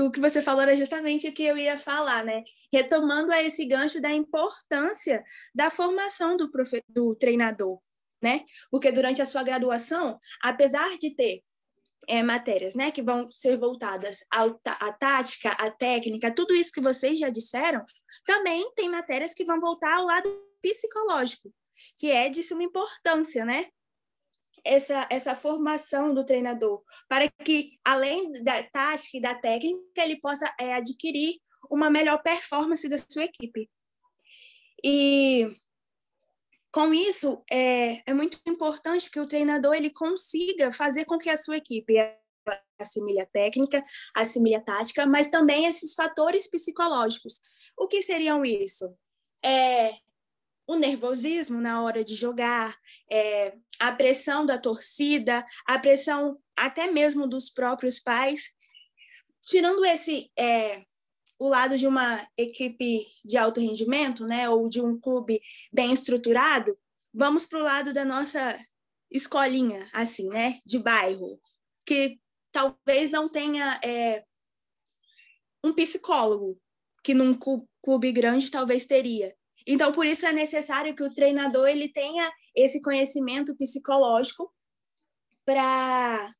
[0.00, 2.42] o que você falou era justamente o que eu ia falar, né?
[2.72, 5.22] Retomando a esse gancho da importância
[5.54, 6.82] da formação do, profe...
[6.88, 7.78] do treinador,
[8.22, 8.44] né?
[8.70, 11.42] Porque durante a sua graduação, apesar de ter
[12.08, 17.18] é, matérias, né, que vão ser voltadas à tática, à técnica, tudo isso que vocês
[17.18, 17.84] já disseram,
[18.24, 20.28] também tem matérias que vão voltar ao lado
[20.62, 21.52] psicológico,
[21.96, 23.66] que é de suma importância, né?
[24.64, 30.52] essa, essa formação do treinador, para que, além da tática e da técnica, ele possa
[30.58, 33.70] é, adquirir uma melhor performance da sua equipe.
[34.84, 35.46] E
[36.72, 41.36] com isso, é, é muito importante que o treinador ele consiga fazer com que a
[41.36, 41.94] sua equipe
[42.78, 47.40] assimile a técnica, assimile a tática, mas também esses fatores psicológicos.
[47.76, 48.96] O que seriam isso?
[49.44, 49.92] É,
[50.70, 52.78] o nervosismo na hora de jogar,
[53.10, 58.52] é, a pressão da torcida, a pressão até mesmo dos próprios pais.
[59.44, 60.84] Tirando esse é,
[61.40, 65.42] o lado de uma equipe de alto rendimento, né, ou de um clube
[65.72, 66.78] bem estruturado,
[67.12, 68.56] vamos para o lado da nossa
[69.10, 71.36] escolinha, assim, né, de bairro,
[71.84, 72.20] que
[72.52, 74.24] talvez não tenha é,
[75.64, 76.60] um psicólogo,
[77.02, 77.36] que num
[77.82, 79.34] clube grande talvez teria.
[79.66, 84.52] Então, por isso é necessário que o treinador ele tenha esse conhecimento psicológico
[85.44, 86.32] para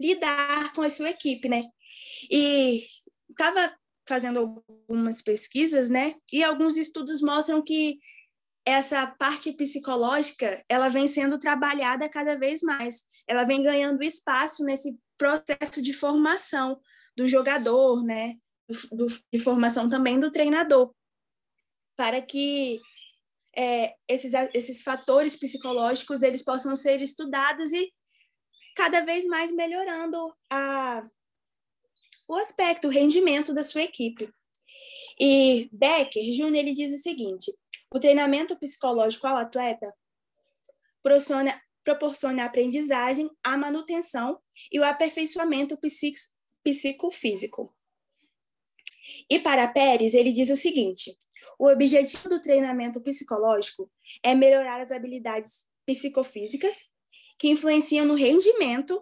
[0.00, 1.64] lidar com a sua equipe, né?
[2.30, 2.82] E
[3.30, 3.74] estava
[4.08, 6.14] fazendo algumas pesquisas, né?
[6.32, 7.98] E alguns estudos mostram que
[8.64, 13.02] essa parte psicológica ela vem sendo trabalhada cada vez mais.
[13.26, 16.80] Ela vem ganhando espaço nesse processo de formação
[17.16, 18.32] do jogador, né?
[18.68, 20.92] Do, do, de formação também do treinador
[22.02, 22.80] para que
[23.54, 27.92] é, esses, esses fatores psicológicos eles possam ser estudados e
[28.74, 30.18] cada vez mais melhorando
[30.50, 31.08] a,
[32.28, 34.28] o aspecto, o rendimento da sua equipe.
[35.16, 36.56] E Becker Jr.
[36.56, 37.56] ele diz o seguinte:
[37.94, 39.94] o treinamento psicológico ao atleta
[41.04, 44.40] proporciona, proporciona a aprendizagem, a manutenção
[44.72, 45.78] e o aperfeiçoamento
[46.64, 47.72] psicofísico.
[49.30, 51.16] E para Pérez, ele diz o seguinte:
[51.62, 53.88] o objetivo do treinamento psicológico
[54.20, 56.90] é melhorar as habilidades psicofísicas
[57.38, 59.00] que influenciam no rendimento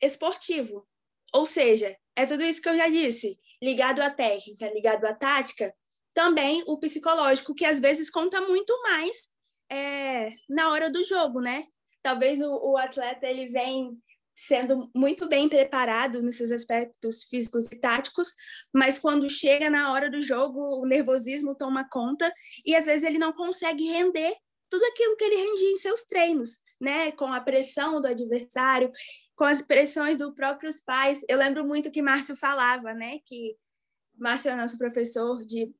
[0.00, 0.86] esportivo.
[1.34, 5.74] Ou seja, é tudo isso que eu já disse, ligado à técnica, ligado à tática,
[6.14, 9.24] também o psicológico, que às vezes conta muito mais
[9.68, 11.64] é, na hora do jogo, né?
[12.00, 14.00] Talvez o, o atleta ele vem
[14.34, 18.34] sendo muito bem preparado nesses aspectos físicos e táticos,
[18.72, 22.32] mas quando chega na hora do jogo, o nervosismo toma conta
[22.64, 24.34] e às vezes ele não consegue render
[24.68, 27.10] tudo aquilo que ele rendia em seus treinos, né?
[27.12, 28.90] Com a pressão do adversário,
[29.34, 31.20] com as pressões dos próprios pais.
[31.28, 33.18] Eu lembro muito que Márcio falava, né?
[33.26, 33.56] Que
[34.16, 35.72] Márcio é nosso professor de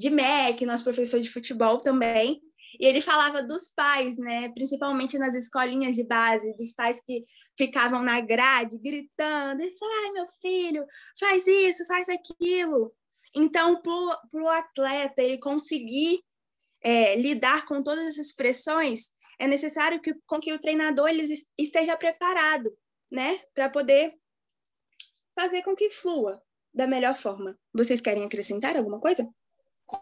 [0.00, 2.40] de MEC, nosso professor de futebol também,
[2.78, 4.48] e ele falava dos pais, né?
[4.50, 7.24] Principalmente nas escolinhas de base, dos pais que
[7.56, 10.84] ficavam na grade gritando, ai, meu filho,
[11.18, 12.92] faz isso, faz aquilo.
[13.34, 13.92] Então, para
[14.42, 16.20] o atleta ele conseguir
[16.82, 21.24] é, lidar com todas essas pressões, é necessário que, com que o treinador ele
[21.58, 22.70] esteja preparado,
[23.10, 23.38] né?
[23.54, 24.14] Para poder
[25.34, 26.42] fazer com que flua
[26.72, 27.58] da melhor forma.
[27.72, 29.28] Vocês querem acrescentar alguma coisa?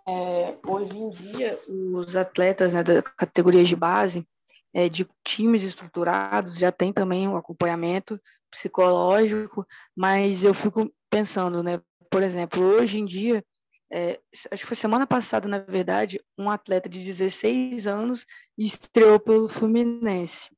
[0.07, 4.27] É, hoje em dia, os atletas né, da categoria de base,
[4.75, 8.21] é, de times estruturados, já tem também um acompanhamento
[8.51, 9.67] psicológico,
[9.97, 11.81] mas eu fico pensando, né,
[12.11, 13.45] por exemplo, hoje em dia,
[13.91, 14.21] é,
[14.51, 18.27] acho que foi semana passada, na verdade, um atleta de 16 anos
[18.57, 20.51] estreou pelo Fluminense.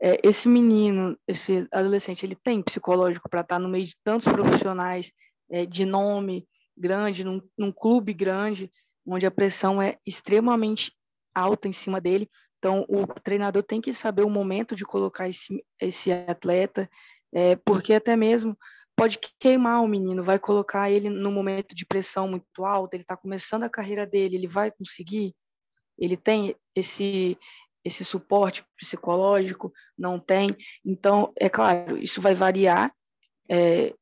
[0.00, 4.30] É, esse menino, esse adolescente, ele tem psicológico para estar tá no meio de tantos
[4.30, 5.12] profissionais
[5.50, 6.46] é, de nome
[6.76, 8.70] grande, num, num clube grande,
[9.06, 10.92] onde a pressão é extremamente
[11.34, 12.28] alta em cima dele.
[12.58, 16.88] Então, o treinador tem que saber o momento de colocar esse, esse atleta,
[17.32, 18.56] é, porque até mesmo
[18.96, 23.16] pode queimar o menino, vai colocar ele no momento de pressão muito alta, ele está
[23.16, 25.34] começando a carreira dele, ele vai conseguir?
[25.98, 27.36] Ele tem esse
[27.84, 29.70] esse suporte psicológico?
[29.96, 30.48] Não tem?
[30.82, 32.90] Então, é claro, isso vai variar.
[33.46, 33.94] É,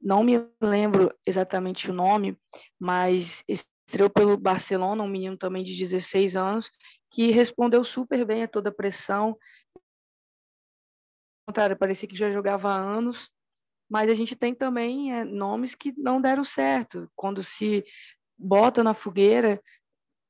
[0.00, 2.38] não me lembro exatamente o nome,
[2.78, 6.70] mas estreou pelo Barcelona, um menino também de 16 anos,
[7.10, 9.36] que respondeu super bem a toda a pressão.
[11.46, 13.30] Contrário, parecia que já jogava há anos,
[13.90, 17.10] mas a gente tem também é, nomes que não deram certo.
[17.16, 17.84] Quando se
[18.38, 19.60] bota na fogueira,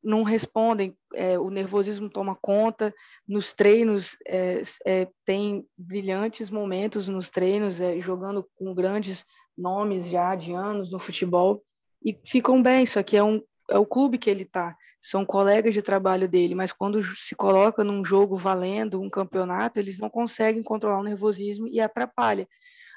[0.02, 2.94] não respondem, é, o nervosismo toma conta.
[3.26, 9.24] Nos treinos, é, é, tem brilhantes momentos nos treinos, é, jogando com grandes
[9.56, 11.62] nomes já de anos no futebol,
[12.02, 15.74] e ficam bem, só que é, um, é o clube que ele está, são colegas
[15.74, 20.62] de trabalho dele, mas quando se coloca num jogo valendo um campeonato, eles não conseguem
[20.62, 22.48] controlar o nervosismo e atrapalha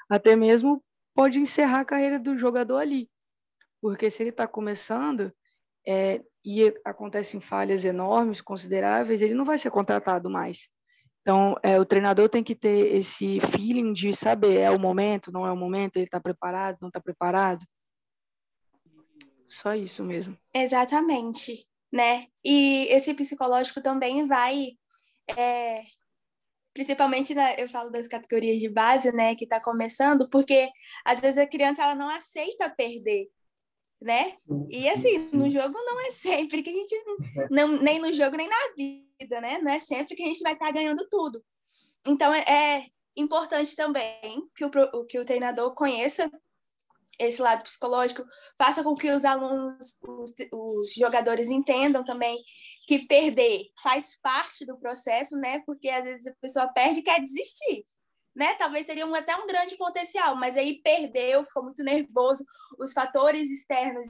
[0.08, 0.82] até mesmo
[1.14, 3.08] pode encerrar a carreira do jogador ali.
[3.80, 5.32] Porque se ele está começando
[5.86, 10.68] é, e acontecem falhas enormes, consideráveis, ele não vai ser contratado mais.
[11.22, 15.46] Então, é, o treinador tem que ter esse feeling de saber é o momento, não
[15.46, 17.64] é o momento, ele está preparado, não está preparado.
[19.48, 20.36] Só isso mesmo.
[20.52, 22.26] Exatamente, né?
[22.44, 24.72] E esse psicológico também vai
[25.34, 25.82] é,
[26.74, 30.68] principalmente na, eu falo das categorias de base, né, que está começando, porque
[31.04, 33.28] às vezes a criança ela não aceita perder,
[34.00, 34.36] né?
[34.68, 36.96] E assim, no jogo não é sempre que a gente
[37.50, 39.58] não nem no jogo nem na vida, né?
[39.58, 41.42] Não é sempre que a gente vai estar tá ganhando tudo.
[42.06, 42.86] Então é, é
[43.16, 46.30] importante também que o que o treinador conheça
[47.18, 48.24] esse lado psicológico,
[48.58, 52.36] faça com que os alunos, os, os jogadores entendam também
[52.86, 55.62] que perder faz parte do processo, né?
[55.64, 57.84] Porque às vezes a pessoa perde e quer desistir,
[58.34, 58.54] né?
[58.54, 62.44] Talvez teria até um grande potencial, mas aí perdeu, ficou muito nervoso,
[62.78, 64.08] os fatores externos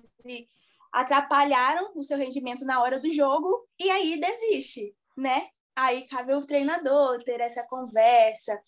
[0.92, 5.48] atrapalharam o seu rendimento na hora do jogo e aí desiste, né?
[5.76, 8.58] Aí cabe o treinador ter essa conversa,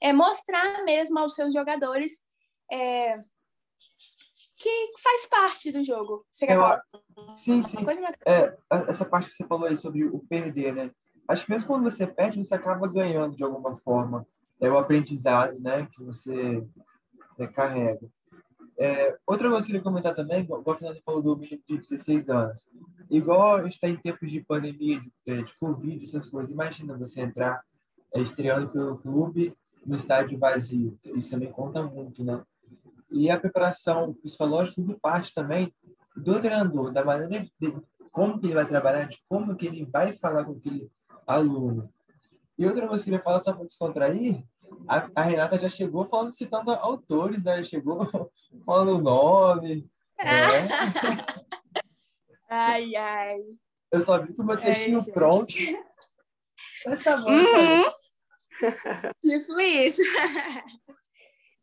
[0.00, 2.22] é mostrar mesmo aos seus jogadores
[2.72, 3.14] é,
[4.58, 6.26] que faz parte do jogo.
[6.30, 6.82] Você quer Eu, falar?
[7.36, 7.84] Sim, sim.
[7.84, 8.56] Coisa é,
[8.88, 10.90] essa parte que você falou aí sobre o perder, né?
[11.28, 14.26] Acho que mesmo quando você perde, você acaba ganhando de alguma forma.
[14.60, 15.86] É o aprendizado, né?
[15.92, 16.64] Que você
[17.38, 18.06] é, carrega.
[18.76, 22.28] É, outra coisa que eu queria comentar também, o Fernando falou do menino de 16
[22.28, 22.66] anos.
[23.08, 26.50] Igual a gente está em tempos de pandemia, de, é, de Covid, essas coisas.
[26.50, 27.62] Imagina você entrar
[28.12, 30.98] é, estreando pelo clube no estádio vazio.
[31.04, 32.42] Isso também conta muito, né?
[33.10, 35.72] E a preparação psicológica tudo parte também
[36.16, 37.76] do treinador, da maneira de
[38.10, 40.90] como que ele vai trabalhar, de como que ele vai falar com aquele
[41.26, 41.88] aluno.
[42.56, 44.44] E outra coisa que eu queria falar só para descontrair,
[44.88, 47.62] a, a, Renata já chegou falando, citando autores, né?
[47.62, 47.98] Chegou
[48.64, 49.90] falando o nome.
[50.18, 50.24] Né?
[52.48, 53.40] ai, ai.
[53.90, 55.52] Eu só vi com o meu textinho ai, pronto.
[56.86, 57.84] Mas tá bom, uhum.
[59.20, 60.02] Tipo isso.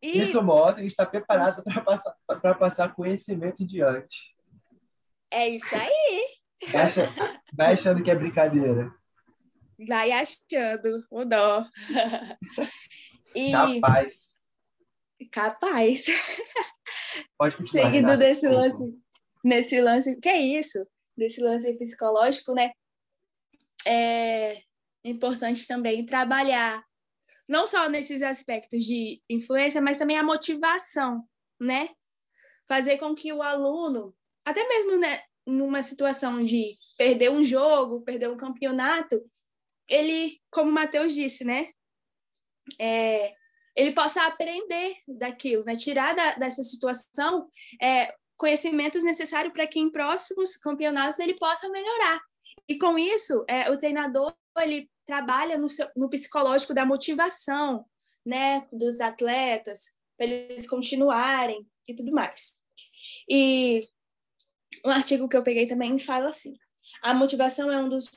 [0.03, 0.23] E...
[0.23, 4.35] Isso mostra que a gente está preparado para passar, passar conhecimento diante.
[5.29, 6.25] É isso aí.
[6.71, 7.11] Vai achando,
[7.53, 8.91] vai achando que é brincadeira.
[9.88, 11.65] Vai achando, o dó.
[13.34, 13.51] E...
[13.51, 14.32] Capaz.
[15.32, 16.05] Capaz.
[17.38, 17.86] Pode continuar.
[17.86, 18.99] Seguindo Renata, desse lance,
[19.41, 20.86] nesse lance, que é isso?
[21.17, 22.71] Desse lance psicológico, né?
[23.86, 24.61] É
[25.05, 26.84] importante também trabalhar
[27.47, 31.23] não só nesses aspectos de influência, mas também a motivação,
[31.59, 31.89] né?
[32.67, 34.15] Fazer com que o aluno,
[34.45, 39.21] até mesmo né, numa situação de perder um jogo, perder um campeonato,
[39.91, 41.69] ele, como o Matheus disse, né?
[42.79, 43.33] É,
[43.75, 45.75] ele possa aprender daquilo, né?
[45.75, 47.43] Tirar da, dessa situação
[47.81, 52.21] é, conhecimentos necessários para que em próximos campeonatos ele possa melhorar.
[52.67, 57.85] E com isso, é, o treinador ele trabalha no, seu, no psicológico da motivação,
[58.25, 62.53] né, dos atletas, para eles continuarem e tudo mais.
[63.29, 63.87] E
[64.85, 66.53] um artigo que eu peguei também fala assim:
[67.01, 68.09] a motivação é um dos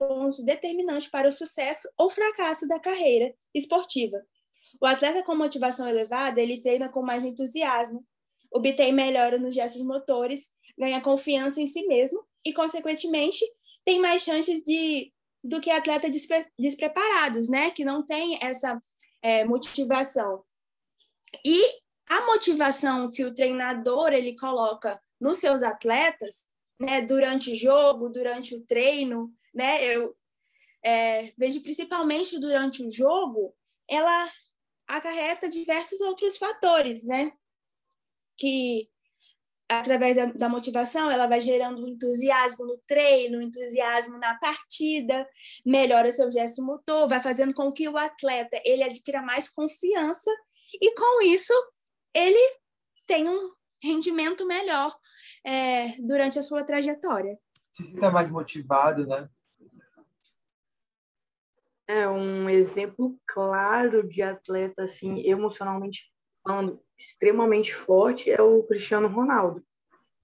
[0.00, 4.16] pontos determinantes para o sucesso ou fracasso da carreira esportiva.
[4.80, 8.02] O atleta com motivação elevada, ele treina com mais entusiasmo,
[8.50, 13.44] obtém melhora nos gestos motores, ganha confiança em si mesmo e, consequentemente,
[13.84, 17.70] tem mais chances de do que atletas despre, despreparados, né?
[17.70, 18.82] Que não tem essa
[19.22, 20.44] é, motivação.
[21.44, 21.62] E
[22.06, 26.44] a motivação que o treinador ele coloca nos seus atletas,
[26.78, 27.00] né?
[27.00, 29.84] Durante o jogo, durante o treino, né?
[29.84, 30.16] Eu
[30.82, 33.54] é, vejo principalmente durante o jogo,
[33.88, 34.28] ela
[34.86, 37.32] acarreta diversos outros fatores, né?
[38.38, 38.88] Que
[39.70, 45.26] através da, motivação, ela vai gerando entusiasmo no treino, entusiasmo na partida,
[45.64, 50.30] melhora seu gesto motor, vai fazendo com que o atleta ele adquira mais confiança
[50.74, 51.52] e com isso
[52.12, 52.58] ele
[53.06, 54.92] tem um rendimento melhor
[55.44, 57.38] é, durante a sua trajetória.
[57.72, 59.28] Se fica mais motivado, né?
[61.90, 66.04] É um exemplo claro de atleta assim emocionalmente
[66.40, 69.60] falando extremamente forte é o Cristiano Ronaldo.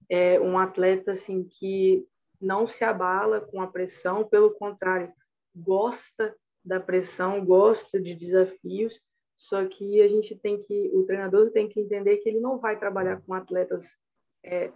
[0.09, 2.07] É um atleta assim que
[2.39, 5.11] não se abala com a pressão, pelo contrário,
[5.53, 9.01] gosta da pressão, gosta de desafios.
[9.35, 12.79] Só que a gente tem que, o treinador tem que entender que ele não vai
[12.79, 13.97] trabalhar com atletas
[14.41, 14.71] é,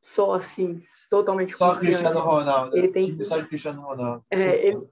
[0.00, 0.78] só assim,
[1.10, 2.74] totalmente só Cristiano Ronaldo.
[2.78, 4.24] Ele tem que, só de Cristiano Ronaldo.
[4.30, 4.88] É, ele,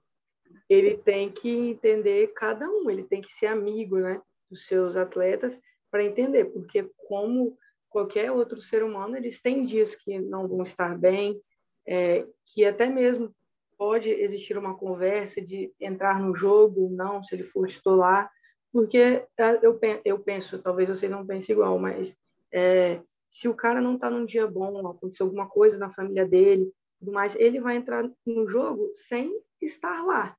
[0.73, 4.21] ele tem que entender cada um, ele tem que ser amigo, né,
[4.51, 5.59] dos seus atletas
[5.91, 7.57] para entender, porque como
[7.91, 11.39] qualquer outro ser humano, eles têm dias que não vão estar bem,
[11.87, 13.35] é, que até mesmo
[13.77, 18.31] pode existir uma conversa de entrar no jogo, não, se ele for titular,
[18.73, 22.17] porque é, eu, eu penso, talvez vocês não pensem igual, mas
[22.51, 23.01] é,
[23.31, 27.13] se o cara não está num dia bom, aconteceu alguma coisa na família dele, tudo
[27.13, 30.37] mais, ele vai entrar no jogo sem estar lá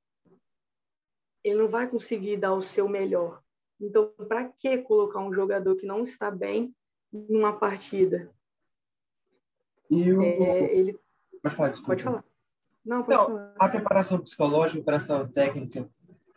[1.44, 3.40] ele não vai conseguir dar o seu melhor.
[3.80, 6.74] Então, para que colocar um jogador que não está bem
[7.12, 8.30] numa partida?
[9.90, 10.22] E o...
[10.22, 10.98] É, ele...
[11.42, 11.92] Pode falar, desculpa.
[11.92, 12.24] Pode falar.
[12.84, 13.54] Não, pode então, falar.
[13.58, 15.88] a preparação psicológica, a preparação técnica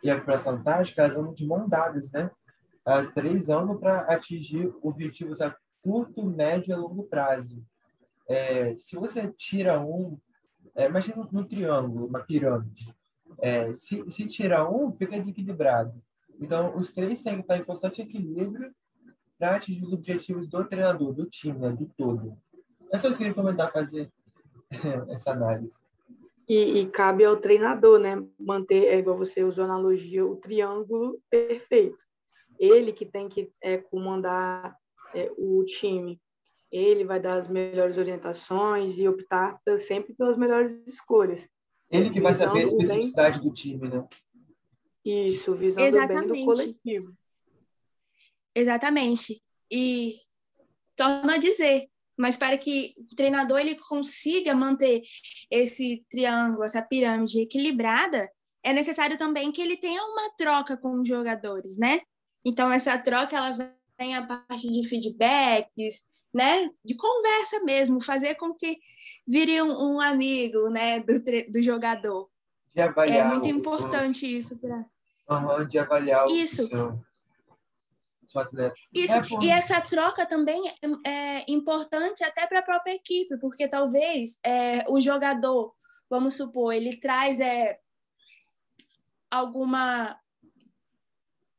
[0.02, 2.30] e a preparação tática, elas andam de mão dadas, né?
[2.84, 7.64] As três andam para atingir objetivos a curto, médio e a longo prazo.
[8.26, 10.18] É, se você tira um,
[10.74, 12.94] é, imagina um triângulo, uma pirâmide.
[13.40, 15.94] É, se, se tirar um, fica desequilibrado.
[16.40, 18.72] Então, os três têm que estar em constante equilíbrio
[19.38, 22.36] para atingir os objetivos do treinador, do time, né, do todo.
[22.92, 24.10] É só isso que eu queria comentar, fazer
[25.10, 25.76] essa análise.
[26.48, 31.20] E, e, cabe ao treinador, né, manter, é igual você usou a analogia, o triângulo
[31.28, 31.98] perfeito.
[32.58, 34.74] Ele que tem que é, comandar
[35.14, 36.20] é, o time.
[36.72, 41.46] Ele vai dar as melhores orientações e optar sempre pelas melhores escolhas.
[41.90, 44.06] Ele que vai saber a especificidade do time, né?
[45.04, 46.28] Isso, visando Exatamente.
[46.28, 47.16] o bem do coletivo.
[48.54, 49.42] Exatamente.
[49.70, 50.16] E
[50.94, 55.02] torno a dizer, mas para que o treinador ele consiga manter
[55.50, 58.28] esse triângulo, essa pirâmide equilibrada,
[58.62, 62.00] é necessário também que ele tenha uma troca com os jogadores, né?
[62.44, 63.56] Então essa troca ela
[63.98, 68.78] vem a partir de feedbacks, né, de conversa mesmo, fazer com que
[69.26, 71.14] vire um, um amigo, né, do,
[71.50, 72.28] do jogador.
[72.74, 73.26] De avaliar.
[73.26, 74.84] É muito importante o, isso para.
[75.30, 76.64] Uhum, de avaliar isso.
[76.64, 77.08] o seu.
[78.92, 79.14] Isso.
[79.14, 80.62] É, e essa troca também
[81.04, 85.74] é, é importante até para a própria equipe, porque talvez é, o jogador,
[86.10, 87.80] vamos supor, ele traz é,
[89.30, 90.18] alguma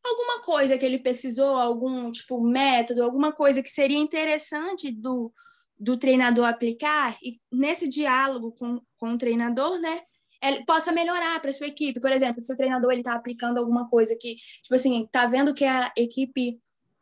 [0.03, 5.31] alguma coisa que ele precisou, algum tipo método, alguma coisa que seria interessante do,
[5.77, 10.01] do treinador aplicar e nesse diálogo com, com o treinador, né,
[10.41, 11.99] ele possa melhorar para sua equipe.
[11.99, 15.53] Por exemplo, se o treinador ele está aplicando alguma coisa que, tipo assim, está vendo
[15.53, 16.59] que a equipe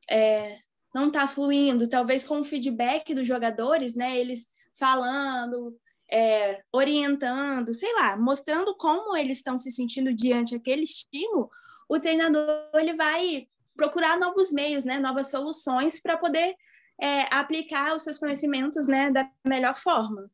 [0.10, 0.58] é,
[0.94, 5.76] não está fluindo, talvez com o feedback dos jogadores, né, eles falando,
[6.12, 11.50] é, orientando, sei lá, mostrando como eles estão se sentindo diante aquele estímulo,
[11.88, 16.56] o treinador ele vai procurar novos meios, né, novas soluções para poder
[17.00, 20.30] é, aplicar os seus conhecimentos né, da melhor forma.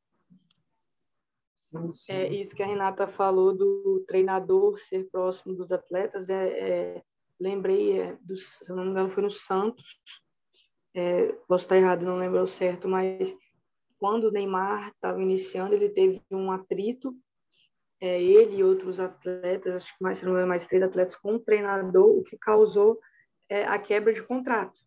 [2.07, 6.29] É isso que a Renata falou do treinador ser próximo dos atletas.
[6.29, 7.03] É, é
[7.39, 9.99] lembrei, é, do, se não me engano, foi no Santos.
[10.93, 13.35] É, posso estar errado, não lembro certo, mas
[13.97, 17.15] quando o Neymar estava iniciando, ele teve um atrito
[18.03, 22.21] é, ele e outros atletas, acho que mais, mais três atletas com o treinador, o
[22.21, 22.99] que causou
[23.47, 24.77] é, a quebra de contrato.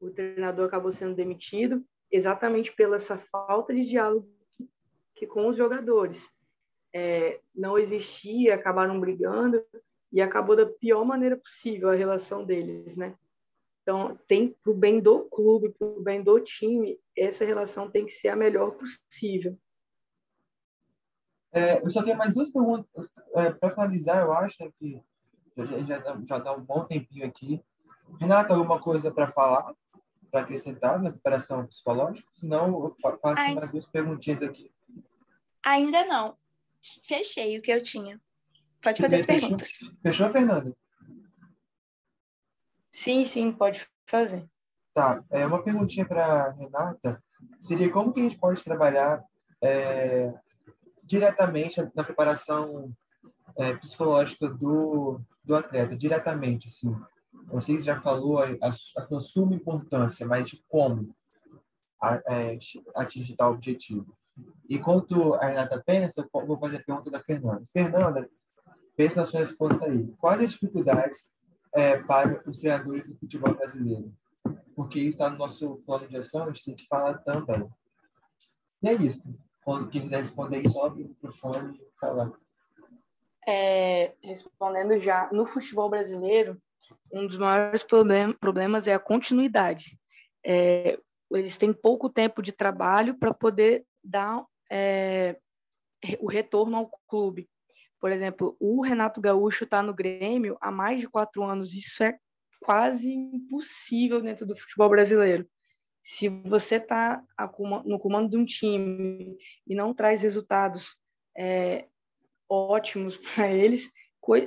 [0.00, 4.68] O treinador acabou sendo demitido exatamente pela essa falta de diálogo que,
[5.14, 6.28] que com os jogadores.
[6.92, 9.64] É, não existia, acabaram brigando
[10.12, 13.14] e acabou da pior maneira possível a relação deles, né?
[13.82, 18.04] Então, tem para o bem do clube, para o bem do time, essa relação tem
[18.04, 19.56] que ser a melhor possível.
[21.54, 22.88] É, eu só tenho mais duas perguntas
[23.36, 25.00] é, para finalizar, eu acho né, que
[25.56, 27.62] já, já, já dá um bom tempinho aqui.
[28.20, 29.72] Renata, alguma coisa para falar,
[30.32, 32.28] para acrescentar na recuperação psicológica?
[32.32, 33.54] Senão, eu faço Ai.
[33.54, 34.68] mais duas perguntinhas aqui.
[35.64, 36.36] Ainda não.
[36.82, 38.20] Fechei o que eu tinha.
[38.82, 39.70] Pode fazer as perguntas.
[40.02, 40.76] Fechou, Fernanda?
[42.92, 44.44] Sim, sim, pode fazer.
[44.92, 47.22] Tá, é uma perguntinha para Renata.
[47.60, 49.24] Seria como que a gente pode trabalhar
[49.62, 50.34] é,
[51.04, 52.92] diretamente na preparação
[53.56, 56.94] é, psicológica do, do atleta, diretamente, assim.
[57.48, 61.14] Você já falou a, a, sua importância, mas de como
[62.00, 62.58] a, é,
[62.94, 64.16] atingir tal objetivo.
[64.68, 67.62] E quanto a Renata pensa, eu vou fazer a pergunta da Fernanda.
[67.72, 68.28] Fernanda,
[68.96, 70.08] pensa na sua resposta aí.
[70.18, 71.28] Quais as dificuldades
[71.72, 74.12] é, para os treinadores do futebol brasileiro?
[74.74, 77.68] Porque isso está no nosso plano de ação, a gente tem que falar também.
[78.82, 79.22] E é isso.
[79.64, 82.30] Quando quem quiser responder só o microfone e falar.
[83.46, 86.60] É, respondendo já, no futebol brasileiro,
[87.12, 89.98] um dos maiores problem problemas é a continuidade.
[90.44, 90.98] É,
[91.30, 95.38] eles têm pouco tempo de trabalho para poder dar é,
[96.20, 97.48] o retorno ao clube.
[98.00, 101.72] Por exemplo, o Renato Gaúcho está no Grêmio há mais de quatro anos.
[101.72, 102.18] Isso é
[102.60, 105.48] quase impossível dentro do futebol brasileiro.
[106.04, 107.24] Se você está
[107.86, 110.98] no comando de um time e não traz resultados
[111.36, 111.88] é,
[112.48, 113.90] ótimos para eles,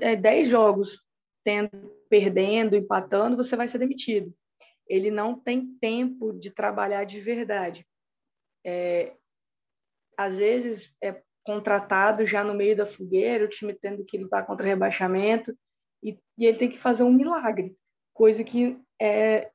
[0.01, 1.03] é, dez jogos
[1.43, 1.69] tendo,
[2.09, 4.33] perdendo, empatando, você vai ser demitido.
[4.85, 7.85] Ele não tem tempo de trabalhar de verdade.
[8.63, 9.13] É,
[10.15, 14.67] às vezes é contratado já no meio da fogueira, o time tendo que lutar contra
[14.67, 15.57] rebaixamento,
[16.03, 17.75] e, e ele tem que fazer um milagre,
[18.13, 19.49] coisa que é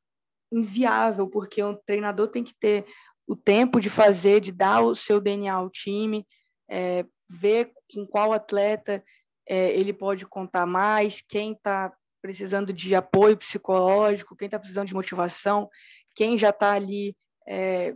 [0.52, 2.84] inviável, porque o treinador tem que ter
[3.26, 6.26] o tempo de fazer, de dar o seu DNA ao time,
[6.68, 9.02] é, ver com qual atleta
[9.48, 14.94] é, ele pode contar mais, quem está precisando de apoio psicológico, quem está precisando de
[14.94, 15.68] motivação,
[16.14, 17.94] quem já está ali é,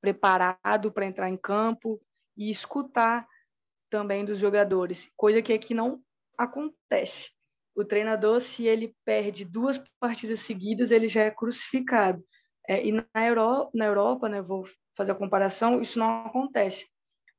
[0.00, 2.00] preparado para entrar em campo
[2.36, 3.26] e escutar
[3.88, 6.02] também dos jogadores, coisa que aqui não
[6.36, 7.33] acontece.
[7.74, 12.24] O treinador, se ele perde duas partidas seguidas, ele já é crucificado.
[12.68, 14.64] É, e na Europa, na Europa, né, vou
[14.96, 16.86] fazer a comparação, isso não acontece.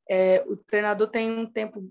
[0.09, 1.89] É, o treinador tem um tempo,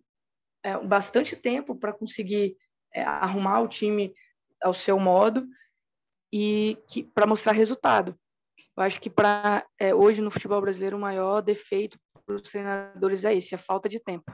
[0.63, 2.57] é, bastante tempo para conseguir
[2.93, 4.15] é, arrumar o time
[4.63, 5.47] ao seu modo
[6.33, 6.79] e
[7.15, 8.19] para mostrar resultado.
[8.77, 13.25] Eu acho que para é, hoje no futebol brasileiro o maior defeito para os treinadores
[13.25, 14.33] é esse, a falta de tempo.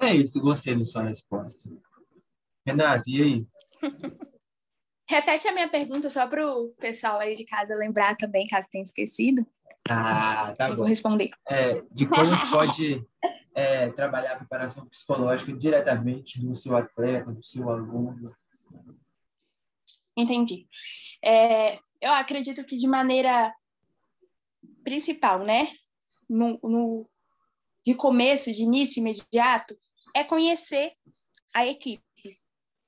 [0.00, 1.68] É isso, gostei da sua resposta.
[2.66, 3.46] Renato, e aí?
[5.08, 8.82] Repete a minha pergunta só para o pessoal aí de casa lembrar também, caso tenha
[8.82, 9.46] esquecido.
[9.88, 10.76] Ah, tá Eu bom.
[10.78, 11.30] vou responder.
[11.48, 13.06] É, de como a gente pode
[13.54, 18.36] é, trabalhar a preparação psicológica diretamente do seu atleta, do seu aluno.
[20.16, 20.68] Entendi.
[21.24, 23.54] É, eu acredito que de maneira
[24.84, 25.68] principal, né?
[26.28, 27.08] No, no,
[27.84, 29.74] de começo, de início imediato,
[30.18, 30.92] é conhecer
[31.54, 32.02] a equipe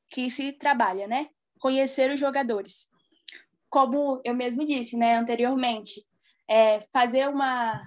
[0.09, 1.31] que se trabalha, né?
[1.61, 2.89] Conhecer os jogadores.
[3.69, 6.05] Como eu mesmo disse, né, anteriormente,
[6.49, 7.81] é fazer uma,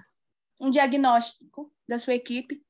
[0.58, 2.64] um diagnóstico da sua equipe,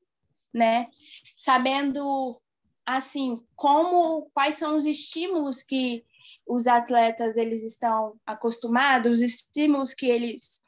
[0.53, 0.89] né?
[1.37, 2.41] Sabendo
[2.85, 6.05] assim como quais são os estímulos que
[6.45, 10.61] os atletas eles estão acostumados, os estímulos que eles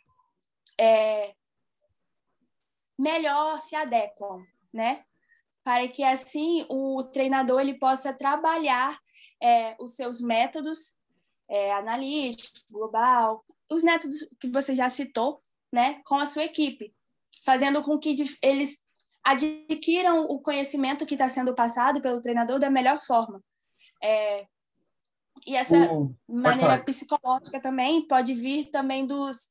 [0.79, 1.35] é,
[2.97, 5.03] melhor se adequam, né?
[5.67, 8.97] Para que assim o treinador ele possa trabalhar
[9.43, 10.95] é, os seus métodos
[11.45, 16.95] é, analítico, global, os métodos que você já citou, né, com a sua equipe,
[17.43, 18.81] fazendo com que eles
[19.21, 23.43] adquiram o conhecimento que está sendo passado pelo treinador da melhor forma.
[24.01, 24.47] É,
[25.45, 25.75] e essa
[26.25, 29.49] maneira psicológica também pode vir também dos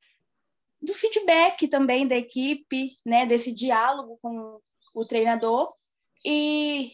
[0.81, 4.59] do feedback também da equipe, né, desse diálogo com
[4.95, 5.69] o treinador
[6.25, 6.91] e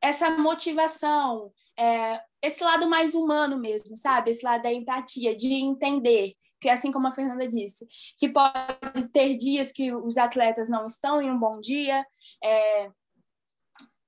[0.00, 4.30] essa motivação, é, esse lado mais humano mesmo, sabe?
[4.30, 9.36] Esse lado da empatia, de entender que assim como a Fernanda disse, que pode ter
[9.36, 12.06] dias que os atletas não estão em um bom dia,
[12.42, 12.88] é,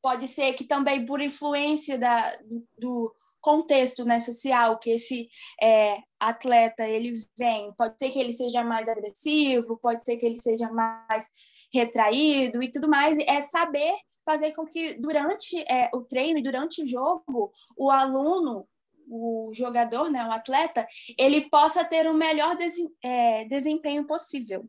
[0.01, 5.29] pode ser que também por influência da, do, do contexto né, social que esse
[5.61, 7.73] é, atleta ele vem.
[7.77, 11.29] Pode ser que ele seja mais agressivo, pode ser que ele seja mais
[11.75, 13.18] retraído e tudo mais.
[13.18, 13.95] É saber
[14.25, 18.66] fazer com que durante é, o treino e durante o jogo o aluno
[19.07, 20.87] o jogador, né, o atleta,
[21.18, 22.57] ele possa ter o melhor
[23.03, 24.66] é, desempenho possível.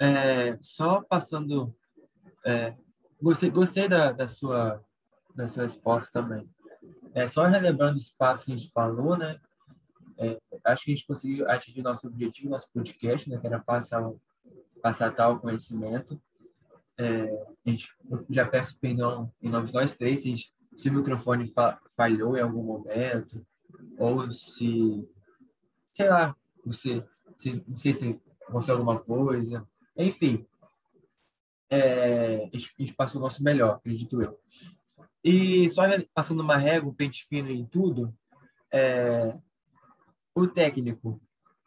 [0.00, 1.72] É, só passando,
[2.44, 2.74] é,
[3.20, 4.84] gostei, gostei da, da, sua,
[5.32, 6.48] da sua resposta também.
[7.14, 9.38] É, só relembrando o espaço que a gente falou, né?
[10.18, 13.38] É, acho que a gente conseguiu atingir nosso objetivo, nosso podcast, né?
[13.38, 14.02] Que era passar,
[14.82, 16.20] passar tal conhecimento.
[16.98, 17.22] É,
[17.66, 17.88] a gente,
[18.28, 22.36] já peço perdão em nome de nós três, se, gente, se o microfone fa, falhou
[22.36, 23.44] em algum momento,
[23.96, 25.08] ou se,
[25.90, 27.04] sei lá, você,
[27.38, 28.20] se, não sei se
[28.70, 29.66] alguma coisa,
[29.96, 30.46] enfim,
[31.70, 34.38] é, a gente passou o nosso melhor, acredito eu.
[35.24, 38.14] E só passando uma régua, um pente fino em tudo,
[38.70, 39.34] é,
[40.34, 41.20] o técnico,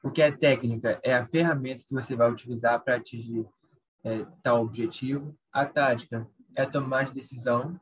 [0.06, 1.00] o que é técnica?
[1.04, 3.44] É a ferramenta que você vai utilizar para atingir
[4.04, 5.36] é, tal objetivo.
[5.52, 7.80] A tática é a tomar de decisão.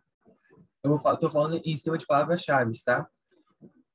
[0.81, 3.05] Eu estou falando em cima de palavras-chave, tá?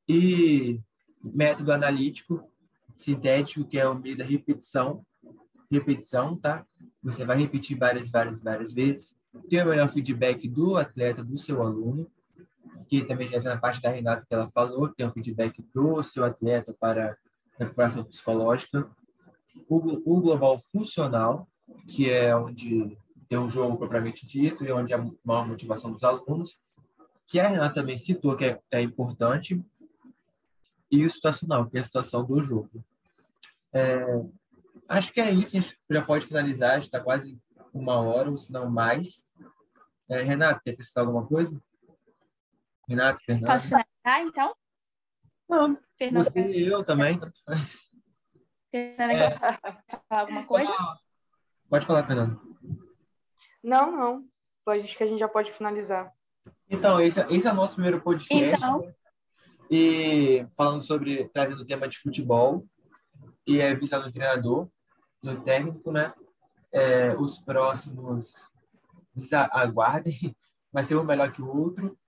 [0.07, 0.79] E
[1.24, 2.47] método analítico,
[2.95, 5.03] sintético, que é o meio da repetição.
[5.72, 6.66] Repetição, tá?
[7.03, 9.16] Você vai repetir várias, várias, várias vezes.
[9.49, 12.11] Ter o melhor feedback do atleta, do seu aluno
[12.89, 16.24] que também entra na parte da Renata que ela falou, tem um feedback do seu
[16.24, 17.16] atleta para
[17.59, 18.89] recuperação psicológica.
[19.69, 21.49] O, global funcional,
[21.89, 22.97] que é onde
[23.29, 26.59] tem um jogo propriamente dito e onde há uma motivação dos alunos,
[27.27, 29.63] que a Renata também citou que é, é importante,
[30.91, 32.83] e o situacional, que é a situação do jogo.
[33.73, 34.25] É,
[34.89, 37.39] acho que é isso, a gente já pode finalizar, está quase
[37.75, 39.23] uma hora, ou se não mais.
[40.09, 41.61] É, Renata, quer acrescentar alguma coisa?
[42.89, 43.47] Renato, Fernando.
[43.47, 44.55] Posso finalizar, então?
[45.49, 47.89] Não, Fernando, você e eu também, tanto faz.
[48.71, 49.39] Fernanda, é.
[50.09, 50.73] falar alguma coisa?
[51.69, 52.41] Pode falar, Fernando.
[53.63, 54.25] Não, não.
[54.65, 56.13] Pode, acho que a gente já pode finalizar.
[56.69, 58.57] Então, esse, esse é o nosso primeiro podcast.
[58.57, 58.81] Então.
[58.81, 58.95] Né?
[59.71, 62.67] E falando sobre, trazendo o tema de futebol
[63.47, 64.69] e é visando o treinador,
[65.23, 66.15] do técnico, né?
[66.71, 68.35] É, os próximos,
[69.53, 70.15] aguardem,
[70.73, 71.99] vai ser um melhor que o outro.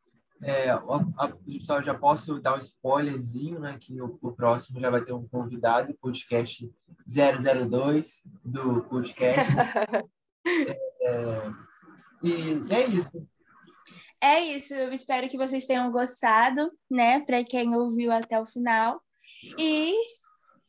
[0.43, 0.81] É, a,
[1.19, 3.77] a, já posso dar um spoilerzinho, né?
[3.79, 6.71] Que o, o, próximo já vai ter um convidado, podcast
[7.07, 9.53] 002 do podcast.
[10.47, 10.71] é,
[11.03, 11.53] é,
[12.23, 13.29] e é isso.
[14.23, 17.21] É isso, eu espero que vocês tenham gostado, né?
[17.21, 19.01] Para quem ouviu até o final.
[19.59, 19.95] E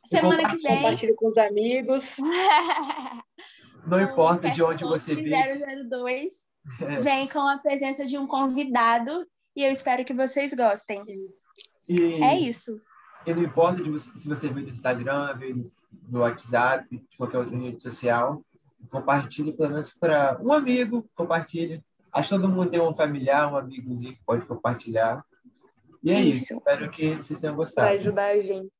[0.05, 0.77] semana que vem.
[0.77, 2.15] Compartilhe com os amigos.
[3.85, 5.89] Não importa de onde você veio.
[5.89, 6.33] 002
[6.81, 6.99] é.
[6.99, 11.03] vem com a presença de um convidado e eu espero que vocês gostem.
[11.89, 12.81] E, é isso.
[13.25, 17.57] E não importa você, se você veio do Instagram, veio do WhatsApp, de qualquer outra
[17.57, 18.43] rede social,
[18.89, 21.83] compartilhe pelo menos para um amigo, compartilhe.
[22.11, 25.23] Acho que todo mundo tem um familiar, um amigozinho que pode compartilhar.
[26.03, 26.43] E é isso.
[26.43, 26.53] isso.
[26.55, 27.87] Espero que vocês tenham gostado.
[27.87, 28.71] Vai ajudar a gente.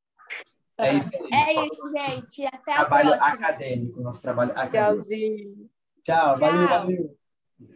[0.78, 1.30] É isso aí.
[1.32, 2.45] É isso, gente.
[2.47, 3.34] Até trabalho a próxima.
[3.34, 4.95] acadêmico, nosso trabalho acadêmico.
[4.95, 5.69] Tchauzinho.
[6.03, 6.39] Tchau, Tchau.
[6.39, 7.17] valeu, valeu.